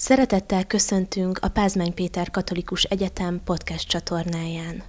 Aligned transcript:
Szeretettel 0.00 0.66
köszöntünk 0.66 1.38
a 1.42 1.48
Pázmány 1.48 1.94
Péter 1.94 2.30
Katolikus 2.30 2.82
Egyetem 2.82 3.40
podcast 3.44 3.88
csatornáján. 3.88 4.82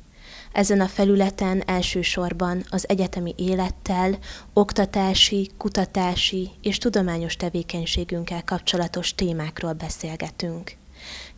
Ezen 0.51 0.81
a 0.81 0.87
felületen 0.87 1.63
elsősorban 1.65 2.63
az 2.69 2.89
egyetemi 2.89 3.33
élettel, 3.37 4.17
oktatási, 4.53 5.49
kutatási 5.57 6.49
és 6.61 6.77
tudományos 6.77 7.35
tevékenységünkkel 7.35 8.43
kapcsolatos 8.43 9.15
témákról 9.15 9.73
beszélgetünk. 9.73 10.71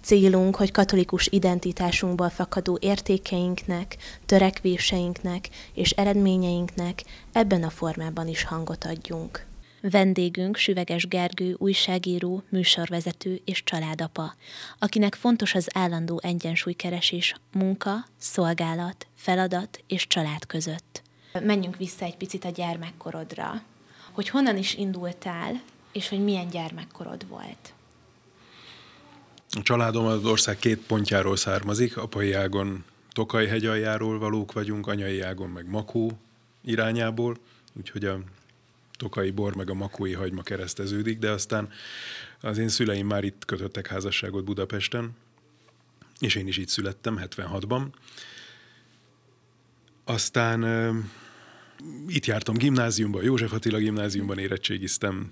Célunk, 0.03 0.55
hogy 0.55 0.71
katolikus 0.71 1.27
identitásunkból 1.27 2.29
fakadó 2.29 2.77
értékeinknek, 2.81 3.97
törekvéseinknek 4.25 5.49
és 5.73 5.89
eredményeinknek 5.89 7.03
ebben 7.31 7.63
a 7.63 7.69
formában 7.69 8.27
is 8.27 8.43
hangot 8.43 8.85
adjunk. 8.85 9.49
Vendégünk 9.81 10.57
Süveges 10.57 11.07
Gergő, 11.07 11.55
újságíró, 11.57 12.43
műsorvezető 12.49 13.41
és 13.45 13.63
családapa, 13.63 14.35
akinek 14.79 15.15
fontos 15.15 15.55
az 15.55 15.67
állandó 15.73 16.19
egyensúlykeresés 16.23 17.35
munka, 17.51 18.05
szolgálat, 18.17 19.07
feladat 19.15 19.83
és 19.87 20.07
család 20.07 20.45
között. 20.45 21.01
Menjünk 21.43 21.77
vissza 21.77 22.05
egy 22.05 22.17
picit 22.17 22.45
a 22.45 22.49
gyermekkorodra, 22.49 23.61
hogy 24.11 24.29
honnan 24.29 24.57
is 24.57 24.75
indultál, 24.75 25.61
és 25.91 26.09
hogy 26.09 26.23
milyen 26.23 26.49
gyermekkorod 26.49 27.27
volt. 27.27 27.73
A 29.49 29.61
családom 29.61 30.05
az 30.05 30.25
ország 30.25 30.57
két 30.57 30.79
pontjáról 30.79 31.35
származik, 31.35 31.97
apai 31.97 32.33
ágon 32.33 32.83
Tokaj 33.11 33.47
hegyaljáról 33.47 34.19
valók 34.19 34.53
vagyunk, 34.53 34.87
anyai 34.87 35.21
ágon 35.21 35.49
meg 35.49 35.69
Makó 35.69 36.11
irányából, 36.65 37.37
úgyhogy 37.77 38.05
a 38.05 38.19
tokai 39.01 39.31
bor 39.31 39.55
meg 39.55 39.69
a 39.69 39.73
makói 39.73 40.13
hagyma 40.13 40.41
kereszteződik, 40.41 41.19
de 41.19 41.29
aztán 41.29 41.69
az 42.41 42.57
én 42.57 42.67
szüleim 42.67 43.07
már 43.07 43.23
itt 43.23 43.45
kötöttek 43.45 43.87
házasságot 43.87 44.43
Budapesten, 44.43 45.15
és 46.19 46.35
én 46.35 46.47
is 46.47 46.57
itt 46.57 46.67
születtem 46.67 47.19
76-ban. 47.23 47.83
Aztán 50.03 50.63
uh, 50.63 50.95
itt 52.07 52.25
jártam 52.25 52.57
gimnáziumban, 52.57 53.23
József 53.23 53.53
Attila 53.53 53.77
gimnáziumban 53.77 54.37
érettségiztem, 54.37 55.31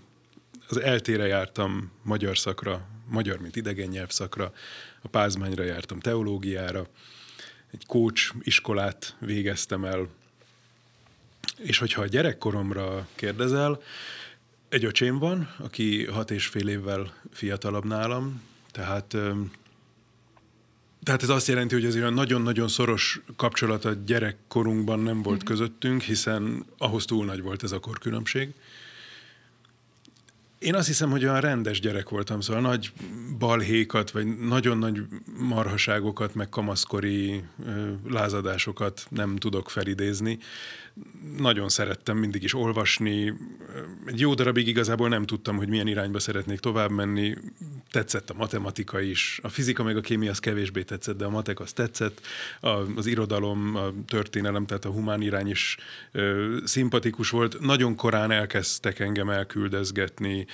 az 0.67 0.77
eltére 0.77 1.27
jártam 1.27 1.91
magyar 2.03 2.37
szakra, 2.37 2.87
magyar, 3.09 3.39
mint 3.39 3.55
idegen 3.55 3.87
nyelvszakra, 3.87 4.53
a 5.01 5.07
Pázmányra 5.07 5.63
jártam 5.63 5.99
teológiára, 5.99 6.87
egy 7.71 7.85
kócs 7.85 8.31
iskolát 8.39 9.15
végeztem 9.19 9.85
el, 9.85 10.09
és 11.57 11.77
hogyha 11.77 12.01
a 12.01 12.07
gyerekkoromra 12.07 13.07
kérdezel, 13.15 13.81
egy 14.69 14.85
öcsém 14.85 15.19
van, 15.19 15.55
aki 15.57 16.05
hat 16.05 16.31
és 16.31 16.47
fél 16.47 16.67
évvel 16.67 17.13
fiatalabb 17.31 17.85
nálam, 17.85 18.41
tehát 18.71 19.15
tehát 21.03 21.23
ez 21.23 21.29
azt 21.29 21.47
jelenti, 21.47 21.73
hogy 21.73 21.85
azért 21.85 22.13
nagyon-nagyon 22.13 22.67
szoros 22.67 23.21
kapcsolat 23.35 23.85
a 23.85 23.93
gyerekkorunkban 24.05 24.99
nem 24.99 25.21
volt 25.21 25.35
mm-hmm. 25.35 25.45
közöttünk, 25.45 26.01
hiszen 26.01 26.65
ahhoz 26.77 27.05
túl 27.05 27.25
nagy 27.25 27.41
volt 27.41 27.63
ez 27.63 27.71
a 27.71 27.79
korkülönbség. 27.79 28.53
Én 30.59 30.75
azt 30.75 30.87
hiszem, 30.87 31.09
hogy 31.09 31.23
olyan 31.23 31.39
rendes 31.39 31.79
gyerek 31.79 32.09
voltam, 32.09 32.41
szóval 32.41 32.61
nagy 32.61 32.91
balhékat, 33.39 34.11
vagy 34.11 34.39
nagyon 34.39 34.77
nagy 34.77 35.01
marhaságokat, 35.39 36.35
meg 36.35 36.49
kamaszkori 36.49 37.43
lázadásokat 38.09 39.05
nem 39.09 39.35
tudok 39.35 39.69
felidézni. 39.69 40.39
Nagyon 41.37 41.69
szerettem 41.69 42.17
mindig 42.17 42.43
is 42.43 42.53
olvasni. 42.53 43.33
Egy 44.05 44.19
jó 44.19 44.33
darabig 44.33 44.67
igazából 44.67 45.09
nem 45.09 45.25
tudtam, 45.25 45.57
hogy 45.57 45.67
milyen 45.67 45.87
irányba 45.87 46.19
szeretnék 46.19 46.59
tovább 46.59 46.91
menni. 46.91 47.35
Tetszett 47.91 48.29
a 48.29 48.33
matematika 48.33 49.01
is. 49.01 49.39
A 49.43 49.49
fizika 49.49 49.83
meg 49.83 49.97
a 49.97 50.01
kémia 50.01 50.29
az 50.29 50.39
kevésbé 50.39 50.83
tetszett, 50.83 51.17
de 51.17 51.25
a 51.25 51.29
matek 51.29 51.59
az 51.59 51.73
tetszett. 51.73 52.21
A, 52.59 52.67
az 52.95 53.05
irodalom, 53.05 53.75
a 53.75 53.93
történelem, 54.07 54.65
tehát 54.65 54.85
a 54.85 54.91
humán 54.91 55.21
irány 55.21 55.49
is 55.49 55.77
ö, 56.11 56.57
szimpatikus 56.65 57.29
volt. 57.29 57.59
Nagyon 57.59 57.95
korán 57.95 58.31
elkezdtek 58.31 58.99
engem 58.99 59.29
elküldezgetni 59.29 60.47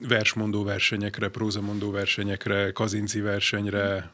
versmondó 0.00 0.64
versenyekre, 0.64 1.28
prózamondó 1.28 1.90
versenyekre, 1.90 2.72
kazinci 2.72 3.20
versenyre, 3.20 4.12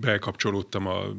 bekapcsolódtam 0.00 0.86
az, 0.86 1.14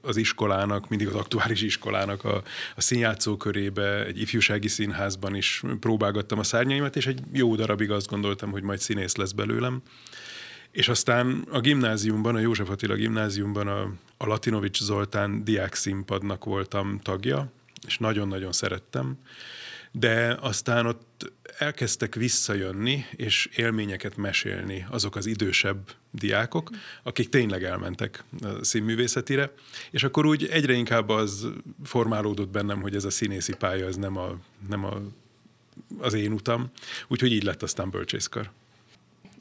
az 0.00 0.16
iskolának, 0.16 0.88
mindig 0.88 1.08
az 1.08 1.14
aktuális 1.14 1.62
iskolának 1.62 2.24
a, 2.24 2.42
a 2.76 2.80
színjátszó 2.80 3.36
körébe, 3.36 4.04
egy 4.04 4.20
ifjúsági 4.20 4.68
színházban 4.68 5.34
is 5.34 5.62
próbálgattam 5.80 6.38
a 6.38 6.42
szárnyaimat, 6.42 6.96
és 6.96 7.06
egy 7.06 7.20
jó 7.32 7.54
darabig 7.54 7.90
azt 7.90 8.08
gondoltam, 8.08 8.50
hogy 8.50 8.62
majd 8.62 8.78
színész 8.78 9.16
lesz 9.16 9.32
belőlem. 9.32 9.82
És 10.70 10.88
aztán 10.88 11.46
a 11.50 11.60
gimnáziumban, 11.60 12.34
a 12.34 12.38
József 12.38 12.70
Attila 12.70 12.94
gimnáziumban 12.94 13.68
a, 13.68 13.80
a 14.16 14.26
Latinovics 14.26 14.82
Zoltán 14.82 15.44
diák 15.44 15.74
színpadnak 15.74 16.44
voltam 16.44 17.00
tagja, 17.02 17.52
és 17.86 17.98
nagyon-nagyon 17.98 18.52
szerettem 18.52 19.18
de 19.92 20.36
aztán 20.40 20.86
ott 20.86 21.32
elkezdtek 21.58 22.14
visszajönni, 22.14 23.04
és 23.16 23.48
élményeket 23.56 24.16
mesélni 24.16 24.86
azok 24.90 25.16
az 25.16 25.26
idősebb 25.26 25.90
diákok, 26.10 26.70
akik 27.02 27.28
tényleg 27.28 27.64
elmentek 27.64 28.24
a 28.42 28.64
színművészetire, 28.64 29.52
és 29.90 30.02
akkor 30.02 30.26
úgy 30.26 30.46
egyre 30.46 30.72
inkább 30.72 31.08
az 31.08 31.48
formálódott 31.84 32.48
bennem, 32.48 32.80
hogy 32.80 32.94
ez 32.94 33.04
a 33.04 33.10
színészi 33.10 33.54
pálya, 33.54 33.86
ez 33.86 33.96
nem, 33.96 34.16
a, 34.16 34.38
nem 34.68 34.84
a, 34.84 35.00
az 35.98 36.14
én 36.14 36.32
utam, 36.32 36.70
úgyhogy 37.08 37.32
így 37.32 37.44
lett 37.44 37.62
aztán 37.62 37.90
bölcsészkar 37.90 38.50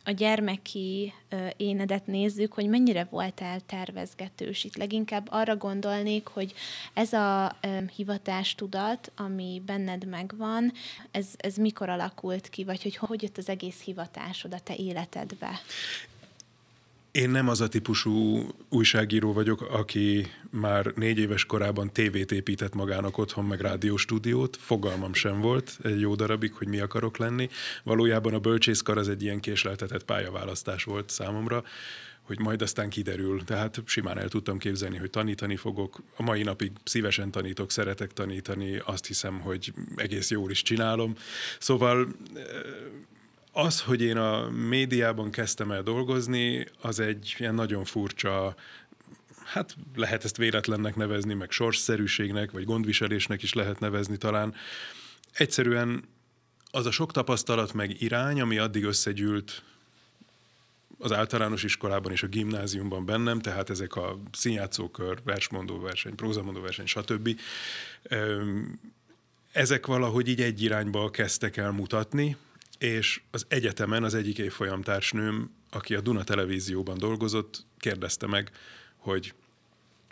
a 0.10 0.12
gyermeki 0.12 1.14
énedet 1.58 2.08
nézzük, 2.08 2.54
hogy 2.54 2.68
mennyire 2.68 3.08
voltál 3.10 3.60
tervezgetős. 3.60 4.64
Itt 4.64 4.76
leginkább 4.76 5.28
arra 5.32 5.56
gondolnék, 5.56 6.28
hogy 6.28 6.54
ez 6.94 7.14
a 7.14 7.58
hivatástudat, 7.96 9.12
ami 9.16 9.62
benned 9.66 10.06
megvan, 10.06 10.74
ez, 11.12 11.28
ez 11.38 11.56
mikor 11.56 11.90
alakult 11.90 12.50
ki, 12.50 12.64
vagy 12.64 12.84
hogy 12.84 12.96
hogy 12.96 13.22
jött 13.22 13.38
az 13.38 13.50
egész 13.50 13.82
hivatásod 13.82 14.54
a 14.54 14.60
te 14.60 14.76
életedbe? 14.76 15.60
Én 17.12 17.30
nem 17.30 17.48
az 17.48 17.62
a 17.62 17.68
típusú 17.68 18.48
újságíró 18.70 19.34
vagyok, 19.34 19.62
aki 19.62 20.28
már 20.52 20.86
négy 20.86 21.18
éves 21.18 21.46
korában 21.46 21.94
tévét 21.94 22.32
épített 22.32 22.74
magának 22.74 23.18
otthon, 23.18 23.46
meg 23.46 23.62
rádióstúdiót. 23.62 24.58
Fogalmam 24.58 25.14
sem 25.14 25.40
volt 25.40 25.78
egy 25.84 26.00
jó 26.00 26.16
darabig, 26.16 26.54
hogy 26.54 26.68
mi 26.68 26.80
akarok 26.80 27.18
lenni. 27.18 27.50
Valójában 27.84 28.34
a 28.34 28.40
bölcsészkar 28.40 28.98
az 28.98 29.10
egy 29.10 29.24
ilyen 29.24 29.40
késleltetett 29.40 30.04
pályaválasztás 30.04 30.84
volt 30.84 31.10
számomra 31.10 31.64
hogy 32.22 32.40
majd 32.40 32.62
aztán 32.62 32.90
kiderül. 32.90 33.44
Tehát 33.44 33.82
simán 33.86 34.18
el 34.18 34.28
tudtam 34.28 34.58
képzelni, 34.58 34.98
hogy 34.98 35.10
tanítani 35.10 35.56
fogok. 35.56 36.04
A 36.16 36.24
mai 36.24 36.44
napig 36.44 36.72
szívesen 36.84 37.32
tanítok, 37.32 37.72
szeretek 37.72 38.14
tanítani, 38.14 38.82
azt 38.86 39.06
hiszem, 39.06 39.40
hogy 39.40 39.74
egész 39.96 40.30
jól 40.30 40.52
is 40.52 40.62
csinálom. 40.62 41.16
Szóval 41.60 42.08
az, 43.52 43.82
hogy 43.82 44.02
én 44.02 44.18
a 44.18 44.50
médiában 44.50 45.32
kezdtem 45.32 45.72
el 45.72 45.84
dolgozni, 45.84 46.68
az 46.82 47.00
egy 47.00 47.36
ilyen 47.38 47.56
nagyon 47.56 47.86
furcsa 47.86 48.56
hát 49.44 49.76
lehet 49.96 50.24
ezt 50.24 50.38
véletlennek 50.38 50.96
nevezni, 50.96 51.34
meg 51.34 51.52
sorsszerűségnek, 51.52 52.52
vagy 52.52 52.66
gondviselésnek 52.66 53.44
is 53.44 53.54
lehet 53.54 53.80
nevezni 53.80 54.18
talán. 54.18 54.56
Egyszerűen 55.34 56.04
az 56.72 56.86
a 56.86 56.92
sok 56.92 57.12
tapasztalat 57.12 57.74
meg 57.74 58.02
irány, 58.02 58.42
ami 58.42 58.58
addig 58.58 58.84
összegyűlt 58.84 59.64
az 60.98 61.12
általános 61.12 61.64
iskolában 61.64 62.12
és 62.12 62.24
a 62.24 62.28
gimnáziumban 62.28 63.06
bennem, 63.06 63.40
tehát 63.40 63.70
ezek 63.70 63.96
a 63.96 64.20
színjátszókör, 64.32 65.20
versmondó 65.24 65.80
verseny, 65.80 66.16
prózamondó 66.16 66.62
verseny, 66.62 66.86
stb. 66.86 67.40
Ezek 69.52 69.86
valahogy 69.86 70.28
így 70.28 70.42
egy 70.42 70.62
irányba 70.62 71.10
kezdtek 71.10 71.58
el 71.58 71.72
mutatni, 71.72 72.38
és 72.80 73.22
az 73.32 73.46
egyetemen 73.48 74.04
az 74.04 74.14
egyik 74.14 74.38
évfolyam 74.38 74.82
társnőm, 74.82 75.52
aki 75.70 75.96
a 75.96 76.02
Duna 76.02 76.24
televízióban 76.24 76.98
dolgozott, 76.98 77.66
kérdezte 77.78 78.28
meg, 78.28 78.52
hogy 78.98 79.34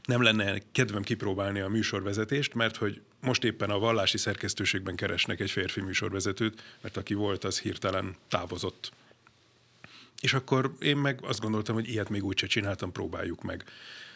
nem 0.06 0.22
lenne 0.22 0.62
kedvem 0.72 1.02
kipróbálni 1.02 1.60
a 1.60 1.68
műsorvezetést, 1.68 2.54
mert 2.54 2.76
hogy 2.76 3.02
most 3.22 3.44
éppen 3.44 3.70
a 3.70 3.80
vallási 3.80 4.18
szerkesztőségben 4.18 4.96
keresnek 4.96 5.40
egy 5.40 5.52
férfi 5.52 5.82
műsorvezetőt, 5.82 6.64
mert 6.82 6.98
aki 6.98 7.14
volt, 7.14 7.44
az 7.44 7.60
hirtelen 7.60 8.16
távozott. 8.28 8.92
És 10.20 10.34
akkor 10.34 10.76
én 10.80 10.98
meg 10.98 11.20
azt 11.22 11.40
gondoltam, 11.40 11.76
hogy 11.76 11.90
ilyet 11.90 12.10
még 12.10 12.24
úgyse 12.24 12.48
csináltam, 12.48 12.92
próbáljuk 12.92 13.44
meg. 13.44 13.64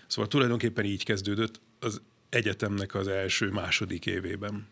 Szóval 0.07 0.27
tulajdonképpen 0.27 0.85
így 0.85 1.03
kezdődött 1.03 1.59
az 1.79 2.01
egyetemnek 2.29 2.95
az 2.95 3.07
első, 3.07 3.49
második 3.49 4.05
évében. 4.05 4.67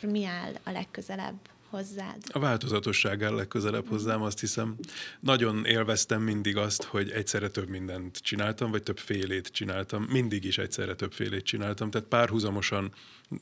Mi 0.00 0.24
áll 0.24 0.52
a 0.64 0.70
legközelebb 0.70 1.38
hozzád? 1.70 2.22
A 2.32 2.38
változatosság 2.38 3.22
áll 3.22 3.34
legközelebb 3.34 3.84
mm. 3.84 3.88
hozzám, 3.88 4.22
azt 4.22 4.40
hiszem. 4.40 4.76
Nagyon 5.20 5.64
élveztem 5.64 6.22
mindig 6.22 6.56
azt, 6.56 6.82
hogy 6.82 7.10
egyszerre 7.10 7.48
több 7.48 7.68
mindent 7.68 8.18
csináltam, 8.18 8.70
vagy 8.70 8.82
több 8.82 8.98
félét 8.98 9.48
csináltam. 9.48 10.02
Mindig 10.02 10.44
is 10.44 10.58
egyszerre 10.58 10.94
több 10.94 11.12
félét 11.12 11.44
csináltam. 11.44 11.90
Tehát 11.90 12.08
párhuzamosan 12.08 12.92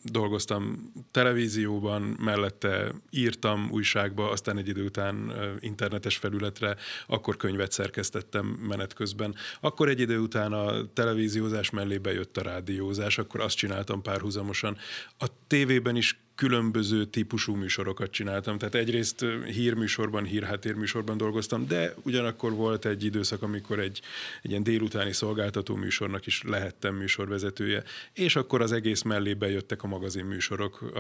dolgoztam 0.03 0.93
televízióban, 1.11 2.03
mellette 2.03 2.95
írtam 3.11 3.69
újságba, 3.71 4.31
aztán 4.31 4.59
egy 4.59 4.69
idő 4.69 4.85
után 4.85 5.33
internetes 5.61 6.17
felületre, 6.17 6.77
akkor 7.07 7.37
könyvet 7.37 7.73
szerkesztettem 7.73 8.47
menet 8.47 8.93
közben. 8.93 9.35
Akkor 9.61 9.89
egy 9.89 10.01
idő 10.01 10.19
után 10.19 10.53
a 10.53 10.93
televíziózás 10.93 11.71
mellé 11.71 11.99
bejött 11.99 12.37
a 12.37 12.43
rádiózás, 12.43 13.19
akkor 13.19 13.41
azt 13.41 13.57
csináltam 13.57 14.03
párhuzamosan. 14.03 14.77
A 15.19 15.27
tévében 15.47 15.97
is 15.97 16.26
különböző 16.37 17.05
típusú 17.05 17.55
műsorokat 17.55 18.11
csináltam. 18.11 18.59
Tehát 18.59 18.75
egyrészt 18.75 19.25
hírműsorban, 19.47 20.25
hírháttérműsorban 20.25 21.17
dolgoztam, 21.17 21.67
de 21.67 21.95
ugyanakkor 22.03 22.53
volt 22.53 22.85
egy 22.85 23.05
időszak, 23.05 23.43
amikor 23.43 23.79
egy, 23.79 24.01
egy 24.43 24.51
ilyen 24.51 24.63
délutáni 24.63 25.13
szolgáltató 25.13 25.75
műsornak 25.75 26.27
is 26.27 26.43
lehettem 26.43 26.95
műsorvezetője, 26.95 27.83
és 28.13 28.37
akkor 28.37 28.61
az 28.61 28.73
egész 28.73 29.03
mellé 29.03 29.35
bejöttek 29.35 29.83
a 29.83 29.87
magazinműsorok 29.87 30.81
a, 30.81 30.99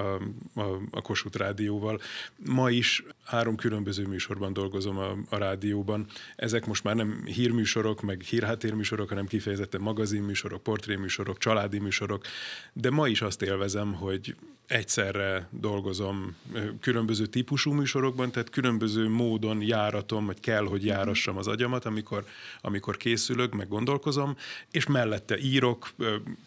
a, 0.60 0.80
a 0.90 1.00
Kossuth 1.00 1.38
Rádióval. 1.38 2.00
Ma 2.36 2.70
is 2.70 3.04
három 3.24 3.56
különböző 3.56 4.06
műsorban 4.06 4.52
dolgozom 4.52 4.98
a, 4.98 5.16
a 5.28 5.36
rádióban. 5.36 6.06
Ezek 6.36 6.66
most 6.66 6.84
már 6.84 6.94
nem 6.94 7.22
hírműsorok, 7.24 8.02
meg 8.02 8.20
hírháttérműsorok, 8.20 9.08
hanem 9.08 9.26
kifejezetten 9.26 9.80
magazinműsorok, 9.80 10.62
portréműsorok, 10.62 11.38
családi 11.38 11.78
műsorok, 11.78 12.24
de 12.72 12.90
ma 12.90 13.08
is 13.08 13.22
azt 13.22 13.42
élvezem, 13.42 13.92
hogy 13.92 14.34
egyszerre 14.66 15.48
dolgozom 15.50 16.36
különböző 16.80 17.26
típusú 17.26 17.72
műsorokban, 17.72 18.30
tehát 18.30 18.50
különböző 18.50 19.08
módon 19.08 19.62
járatom, 19.62 20.26
vagy 20.26 20.40
kell, 20.40 20.64
hogy 20.64 20.84
járassam 20.84 21.36
az 21.36 21.46
agyamat, 21.46 21.84
amikor, 21.84 22.24
amikor 22.60 22.96
készülök, 22.96 23.54
meg 23.54 23.68
gondolkozom, 23.68 24.36
és 24.70 24.86
mellette 24.86 25.38
írok, 25.38 25.94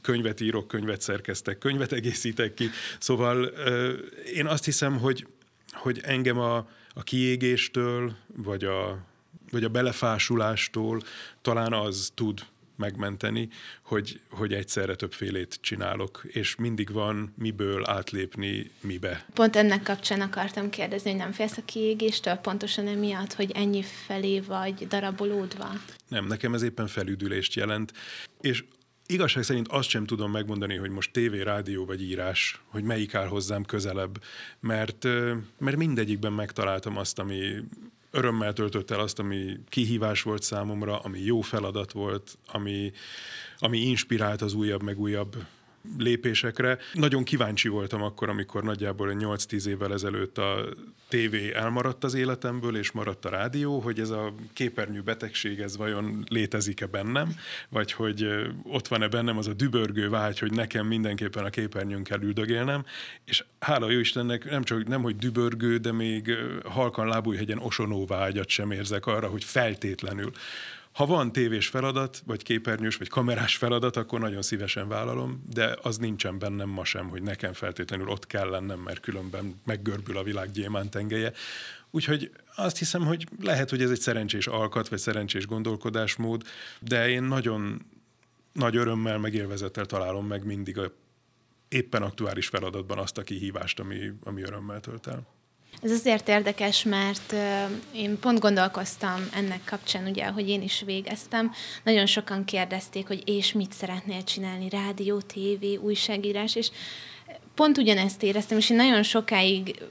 könyvet 0.02 0.42
írok, 0.42 0.68
könyvet 0.68 1.02
szerkeztek, 1.02 1.58
könyvet 1.58 1.92
egészítek 1.92 2.54
ki. 2.54 2.70
Szóval 3.00 3.44
én 4.34 4.46
azt 4.46 4.66
hiszem, 4.66 5.00
hogy, 5.00 5.28
hogy 5.72 6.00
engem 6.04 6.38
a, 6.38 6.58
a 6.94 7.04
kiégéstől, 7.04 8.16
vagy 8.36 8.64
a, 8.64 8.98
vagy 9.52 9.64
a 9.64 9.70
belefásulástól 9.70 11.02
talán 11.42 11.74
az 11.74 12.12
tud 12.14 12.46
megmenteni, 12.80 13.50
hogy, 13.84 14.20
hogy 14.30 14.54
egyszerre 14.54 14.96
többfélét 14.96 15.58
csinálok, 15.62 16.24
és 16.28 16.56
mindig 16.56 16.92
van 16.92 17.34
miből 17.38 17.86
átlépni 17.86 18.72
mibe. 18.82 19.26
Pont 19.34 19.56
ennek 19.56 19.84
kapcsán 19.84 20.22
akartam 20.22 20.70
kérdezni, 20.70 21.10
hogy 21.10 21.20
nem 21.20 21.32
félsz 21.32 21.58
a 21.58 21.66
kiégéstől, 21.66 22.36
pontosan 22.36 22.88
emiatt, 22.88 23.34
hogy 23.34 23.52
ennyi 23.52 23.84
felé 23.84 24.40
vagy 24.40 24.88
darabolódva? 24.88 25.72
Nem, 26.08 26.28
nekem 26.28 26.54
ez 26.54 26.62
éppen 26.62 26.88
felüdülést 26.88 27.54
jelent, 27.54 27.94
és 28.42 28.64
igazság 29.06 29.44
szerint 29.44 29.68
azt 29.68 29.90
sem 29.90 30.06
tudom 30.06 30.32
megmondani, 30.32 30.76
hogy 30.76 30.90
most 30.90 31.12
tévé, 31.12 31.42
rádió 31.42 31.86
vagy 31.86 32.02
írás, 32.02 32.62
hogy 32.66 32.84
melyik 32.84 33.16
áll 33.16 33.28
hozzám 33.28 33.64
közelebb, 33.64 34.24
mert, 34.60 35.04
mert 35.58 35.78
mindegyikben 35.78 36.34
megtaláltam 36.34 36.98
azt, 36.98 37.20
ami, 37.20 37.64
örömmel 38.12 38.54
töltött 38.54 38.92
el 38.92 39.00
azt, 39.00 39.20
ami 39.20 39.60
kihívás 39.70 40.22
volt 40.22 40.44
számomra, 40.44 41.00
ami 41.00 41.20
jó 41.20 41.42
feladat 41.42 41.92
volt, 41.92 42.38
ami, 42.48 42.92
ami 43.58 43.78
inspirált 43.78 44.42
az 44.42 44.54
újabb, 44.54 44.84
meg 44.84 45.00
újabb 45.00 45.36
lépésekre. 45.98 46.78
Nagyon 46.94 47.24
kíváncsi 47.24 47.68
voltam 47.68 48.04
akkor, 48.04 48.30
amikor 48.30 48.64
nagyjából 48.64 49.16
8-10 49.20 49.66
évvel 49.66 49.94
ezelőtt 49.94 50.38
a 50.38 50.66
tévé 51.08 51.54
elmaradt 51.54 52.04
az 52.04 52.14
életemből, 52.14 52.78
és 52.78 52.92
maradt 52.92 53.26
a 53.26 53.30
rádió, 53.30 53.80
hogy 53.80 54.00
ez 54.00 54.10
a 54.10 54.34
képernyő 54.54 55.02
betegség, 55.02 55.60
ez 55.60 55.78
vajon 55.78 56.26
létezik-e 56.30 56.86
bennem, 56.86 57.36
vagy 57.70 57.92
hogy 57.92 58.28
ott 58.64 58.88
van-e 58.88 59.08
bennem 59.08 59.38
az 59.38 59.48
a 59.48 59.54
dübörgő 59.54 60.10
vágy, 60.10 60.40
hogy 60.40 60.52
nekem 60.52 60.88
mindenképpen 60.88 61.46
a 61.46 61.50
képernyőn 61.50 62.04
kell 62.04 62.22
üldögélnem, 62.22 62.86
és 63.26 63.44
hála 63.60 63.90
jó 63.90 64.00
Istennek 64.00 64.50
nem 64.50 64.64
csak 64.64 64.88
nem, 64.88 65.02
hogy 65.02 65.16
dübörgő, 65.16 65.78
de 65.78 65.92
még 65.92 66.32
halkan 66.64 67.08
lábújhegyen 67.08 67.60
osonó 67.60 68.06
vágyat 68.06 68.50
sem 68.50 68.72
érzek 68.72 69.06
arra, 69.06 69.28
hogy 69.28 69.44
feltétlenül 69.44 70.32
ha 71.00 71.06
van 71.06 71.32
tévés 71.32 71.68
feladat, 71.68 72.22
vagy 72.26 72.44
képernyős, 72.44 72.96
vagy 72.96 73.08
kamerás 73.08 73.58
feladat, 73.58 73.96
akkor 73.96 74.20
nagyon 74.20 74.42
szívesen 74.42 74.88
vállalom, 74.88 75.44
de 75.54 75.78
az 75.82 75.98
nincsen 75.98 76.40
bennem 76.40 76.70
ma 76.70 76.84
sem, 76.86 77.10
hogy 77.10 77.22
nekem 77.22 77.54
feltétlenül 77.54 78.08
ott 78.08 78.28
kell 78.28 78.50
lennem, 78.50 78.80
mert 78.80 79.00
különben 79.00 79.62
meggörbül 79.66 80.18
a 80.18 80.24
világ 80.24 80.52
gyémánt. 80.52 80.98
Úgyhogy 81.92 82.32
azt 82.56 82.78
hiszem, 82.78 83.06
hogy 83.06 83.28
lehet, 83.42 83.70
hogy 83.70 83.82
ez 83.82 83.90
egy 83.90 84.00
szerencsés 84.00 84.48
alkat, 84.48 84.88
vagy 84.88 85.00
szerencsés 85.00 85.48
gondolkodásmód, 85.48 86.44
de 86.80 87.10
én 87.10 87.24
nagyon 87.24 87.86
nagy 88.54 88.76
örömmel, 88.76 89.18
meg 89.18 89.34
élvezettel 89.34 89.86
találom 89.86 90.28
meg 90.28 90.46
mindig 90.46 90.78
a 90.78 90.92
éppen 91.68 92.02
aktuális 92.02 92.48
feladatban 92.48 92.98
azt 92.98 93.18
a 93.18 93.24
kihívást, 93.24 93.80
ami, 93.80 94.12
ami 94.24 94.42
örömmel 94.42 94.80
tölt 94.80 95.08
el. 95.08 95.39
Ez 95.82 95.92
azért 95.92 96.28
érdekes, 96.28 96.84
mert 96.84 97.36
én 97.92 98.20
pont 98.20 98.40
gondolkoztam 98.40 99.30
ennek 99.34 99.62
kapcsán, 99.66 100.08
ugye, 100.08 100.26
hogy 100.26 100.50
én 100.50 100.62
is 100.62 100.82
végeztem. 100.86 101.52
Nagyon 101.84 102.06
sokan 102.06 102.46
kérdezték, 102.46 103.08
hogy 103.08 103.22
és 103.26 103.54
mit 103.54 103.74
szeretnél 103.74 104.24
csinálni, 104.24 104.70
rádió, 104.70 105.22
tévé, 105.22 105.76
újságírás, 105.76 106.56
és 106.56 106.72
pont 107.56 107.78
ugyanezt 107.78 108.24
éreztem, 108.24 108.58
és 108.58 108.70
én 108.70 108.78
nagyon 108.78 109.04
sokáig 109.04 109.82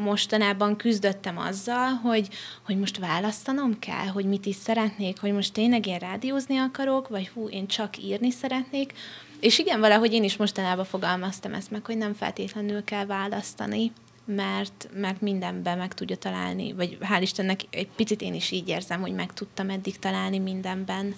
mostanában 0.00 0.76
küzdöttem 0.76 1.38
azzal, 1.38 1.88
hogy, 1.88 2.28
hogy 2.66 2.78
most 2.78 2.98
választanom 2.98 3.78
kell, 3.78 4.06
hogy 4.06 4.24
mit 4.24 4.46
is 4.46 4.56
szeretnék, 4.56 5.20
hogy 5.20 5.32
most 5.32 5.52
tényleg 5.52 5.86
én 5.86 5.98
rádiózni 5.98 6.56
akarok, 6.56 7.08
vagy 7.08 7.28
hú, 7.28 7.48
én 7.48 7.66
csak 7.66 7.98
írni 7.98 8.30
szeretnék. 8.30 8.92
És 9.40 9.58
igen, 9.58 9.80
valahogy 9.80 10.12
én 10.12 10.24
is 10.24 10.36
mostanában 10.36 10.84
fogalmaztam 10.84 11.54
ezt 11.54 11.70
meg, 11.70 11.86
hogy 11.86 11.96
nem 11.96 12.14
feltétlenül 12.14 12.84
kell 12.84 13.06
választani 13.06 13.92
mert, 14.24 14.88
mert 14.94 15.20
mindenben 15.20 15.78
meg 15.78 15.94
tudja 15.94 16.16
találni, 16.16 16.72
vagy 16.72 16.98
hál' 17.00 17.18
Istennek 17.20 17.60
egy 17.70 17.88
picit 17.96 18.20
én 18.20 18.34
is 18.34 18.50
így 18.50 18.68
érzem, 18.68 19.00
hogy 19.00 19.14
meg 19.14 19.32
tudtam 19.32 19.70
eddig 19.70 19.98
találni 19.98 20.38
mindenben 20.38 21.14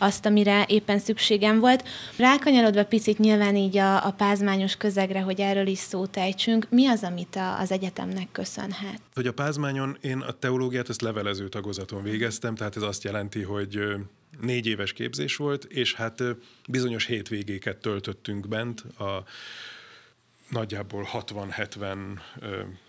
azt, 0.00 0.26
amire 0.26 0.64
éppen 0.68 0.98
szükségem 0.98 1.58
volt. 1.58 1.88
Rákanyarodva 2.16 2.84
picit 2.84 3.18
nyilván 3.18 3.56
így 3.56 3.76
a, 3.76 4.06
a 4.06 4.10
pázmányos 4.10 4.76
közegre, 4.76 5.20
hogy 5.20 5.40
erről 5.40 5.66
is 5.66 5.78
szót 5.78 6.16
ejtsünk, 6.16 6.66
mi 6.70 6.86
az, 6.86 7.02
amit 7.02 7.36
a, 7.36 7.58
az 7.58 7.70
egyetemnek 7.70 8.28
köszönhet? 8.32 9.00
Hogy 9.14 9.26
a 9.26 9.32
pázmányon 9.32 9.96
én 10.00 10.18
a 10.18 10.32
teológiát 10.32 10.88
ezt 10.88 11.02
levelező 11.02 11.48
tagozaton 11.48 12.02
végeztem, 12.02 12.54
tehát 12.54 12.76
ez 12.76 12.82
azt 12.82 13.04
jelenti, 13.04 13.42
hogy 13.42 13.78
négy 14.40 14.66
éves 14.66 14.92
képzés 14.92 15.36
volt, 15.36 15.64
és 15.64 15.94
hát 15.94 16.22
bizonyos 16.68 17.06
hétvégéket 17.06 17.76
töltöttünk 17.76 18.48
bent 18.48 18.80
a 18.80 19.24
nagyjából 20.50 21.08
60-70 21.12 21.96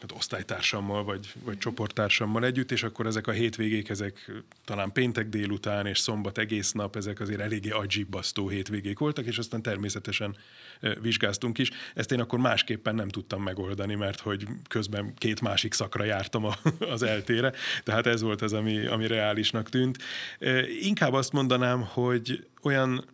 hát 0.01 0.11
osztálytársammal 0.15 1.03
vagy, 1.03 1.33
vagy 1.43 1.57
csoporttársammal 1.57 2.45
együtt, 2.45 2.71
és 2.71 2.83
akkor 2.83 3.05
ezek 3.05 3.27
a 3.27 3.31
hétvégék, 3.31 3.89
ezek 3.89 4.31
talán 4.65 4.91
péntek 4.91 5.29
délután 5.29 5.85
és 5.85 5.99
szombat 5.99 6.37
egész 6.37 6.71
nap, 6.71 6.95
ezek 6.95 7.19
azért 7.19 7.39
eléggé 7.39 7.69
agyibbasztó 7.69 8.49
hétvégék 8.49 8.99
voltak, 8.99 9.25
és 9.25 9.37
aztán 9.37 9.61
természetesen 9.61 10.37
vizsgáztunk 11.01 11.57
is. 11.57 11.69
Ezt 11.93 12.11
én 12.11 12.19
akkor 12.19 12.39
másképpen 12.39 12.95
nem 12.95 13.09
tudtam 13.09 13.43
megoldani, 13.43 13.95
mert 13.95 14.19
hogy 14.19 14.47
közben 14.67 15.13
két 15.17 15.41
másik 15.41 15.73
szakra 15.73 16.03
jártam 16.03 16.45
a, 16.45 16.53
az 16.93 17.03
eltére, 17.03 17.53
tehát 17.83 18.07
ez 18.07 18.21
volt 18.21 18.41
az, 18.41 18.53
ami, 18.53 18.85
ami 18.85 19.07
reálisnak 19.07 19.69
tűnt. 19.69 19.97
Inkább 20.81 21.13
azt 21.13 21.31
mondanám, 21.31 21.81
hogy 21.81 22.47
olyan 22.61 23.05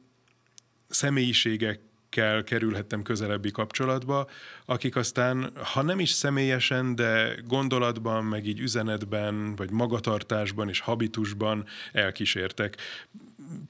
személyiségek 0.90 1.80
akikkel 2.10 2.44
kerülhettem 2.44 3.04
közelebbi 3.04 3.52
kapcsolatba, 3.52 4.28
akik 4.66 4.96
aztán, 4.96 5.52
ha 5.74 5.82
nem 5.82 6.00
is 6.00 6.10
személyesen, 6.10 6.96
de 6.96 7.36
gondolatban, 7.48 8.24
meg 8.24 8.46
így 8.48 8.60
üzenetben, 8.60 9.56
vagy 9.56 9.72
magatartásban 9.72 10.70
és 10.70 10.80
habitusban 10.80 11.66
elkísértek. 11.92 12.78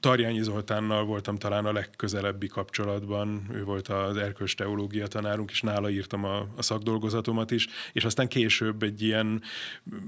Tarjányi 0.00 0.42
Zoltánnal 0.42 1.04
voltam 1.04 1.36
talán 1.36 1.66
a 1.66 1.72
legközelebbi 1.72 2.46
kapcsolatban, 2.46 3.48
ő 3.52 3.64
volt 3.64 3.88
az 3.88 4.16
erkölcs 4.16 4.56
teológia 4.56 5.06
tanárunk, 5.06 5.50
és 5.50 5.60
nála 5.60 5.90
írtam 5.90 6.24
a, 6.24 6.46
a 6.56 6.62
szakdolgozatomat 6.62 7.50
is, 7.50 7.66
és 7.92 8.04
aztán 8.04 8.28
később 8.28 8.82
egy 8.82 9.02
ilyen 9.02 9.42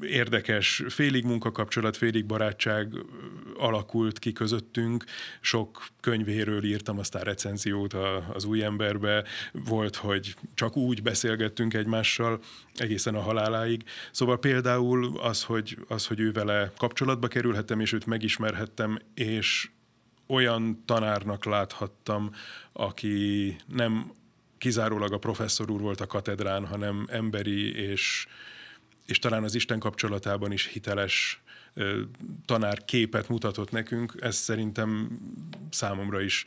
érdekes 0.01 0.83
félig 0.89 1.25
munkakapcsolat, 1.25 1.97
félig 1.97 2.27
barátság 2.27 2.95
alakult 3.59 4.19
ki 4.19 4.33
közöttünk. 4.33 5.05
Sok 5.41 5.87
könyvéről 6.01 6.65
írtam 6.65 6.99
aztán 6.99 7.23
recenziót 7.23 7.93
a, 7.93 8.31
az 8.33 8.45
új 8.45 8.63
emberbe, 8.63 9.25
volt, 9.53 9.97
hogy 9.97 10.35
csak 10.55 10.77
úgy 10.77 11.03
beszélgettünk 11.03 11.75
egymással 11.75 12.41
egészen 12.75 13.15
a 13.15 13.21
haláláig. 13.21 13.83
Szóval 14.11 14.39
például 14.39 15.19
az, 15.19 15.43
hogy, 15.43 15.79
az, 15.89 16.07
hogy 16.07 16.21
ő 16.21 16.33
vele 16.33 16.73
kapcsolatba 16.77 17.29
kerülhettem, 17.29 17.81
és 17.81 17.93
őt 17.93 18.07
megismerhettem, 18.07 18.99
és 19.15 19.60
olyan 20.31 20.83
tanárnak 20.85 21.45
láthattam, 21.45 22.31
aki 22.73 23.57
nem 23.67 24.13
kizárólag 24.59 25.13
a 25.13 25.19
professzor 25.19 25.71
úr 25.71 25.81
volt 25.81 26.01
a 26.01 26.07
katedrán, 26.07 26.67
hanem 26.67 27.07
emberi 27.09 27.75
és 27.75 28.27
és 29.11 29.19
talán 29.19 29.45
az 29.45 29.55
Isten 29.55 29.79
kapcsolatában 29.79 30.53
is 30.53 30.67
hiteles 30.67 31.43
tanár 32.45 32.85
képet 32.85 33.29
mutatott 33.29 33.71
nekünk, 33.71 34.15
ez 34.21 34.37
szerintem 34.37 35.19
számomra 35.71 36.21
is 36.21 36.45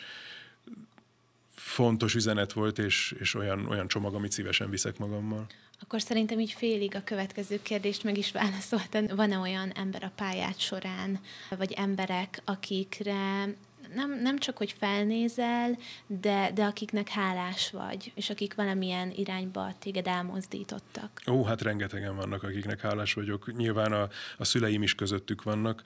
fontos 1.55 2.15
üzenet 2.15 2.53
volt, 2.53 2.79
és, 2.79 3.15
és 3.19 3.35
olyan, 3.35 3.65
olyan 3.65 3.87
csomag, 3.87 4.13
amit 4.13 4.31
szívesen 4.31 4.69
viszek 4.69 4.97
magammal. 4.97 5.47
Akkor 5.79 6.01
szerintem 6.01 6.39
így 6.39 6.51
félig 6.51 6.95
a 6.95 7.03
következő 7.03 7.61
kérdést 7.61 8.03
meg 8.03 8.17
is 8.17 8.31
válaszoltad. 8.31 9.15
Van-e 9.15 9.37
olyan 9.37 9.71
ember 9.71 10.03
a 10.03 10.11
pályát 10.15 10.59
során, 10.59 11.19
vagy 11.57 11.71
emberek, 11.71 12.41
akikre 12.45 13.55
nem, 13.95 14.21
nem 14.21 14.37
csak, 14.37 14.57
hogy 14.57 14.75
felnézel, 14.79 15.77
de, 16.07 16.51
de 16.53 16.63
akiknek 16.63 17.09
hálás 17.09 17.71
vagy, 17.71 18.11
és 18.15 18.29
akik 18.29 18.55
valamilyen 18.55 19.11
irányba 19.15 19.73
téged 19.79 20.07
elmozdítottak. 20.07 21.21
Ó, 21.27 21.43
hát 21.43 21.61
rengetegen 21.61 22.15
vannak, 22.15 22.43
akiknek 22.43 22.81
hálás 22.81 23.13
vagyok. 23.13 23.55
Nyilván 23.55 23.91
a, 23.91 24.09
a 24.37 24.43
szüleim 24.43 24.83
is 24.83 24.95
közöttük 24.95 25.43
vannak, 25.43 25.81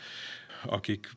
akik 0.66 1.10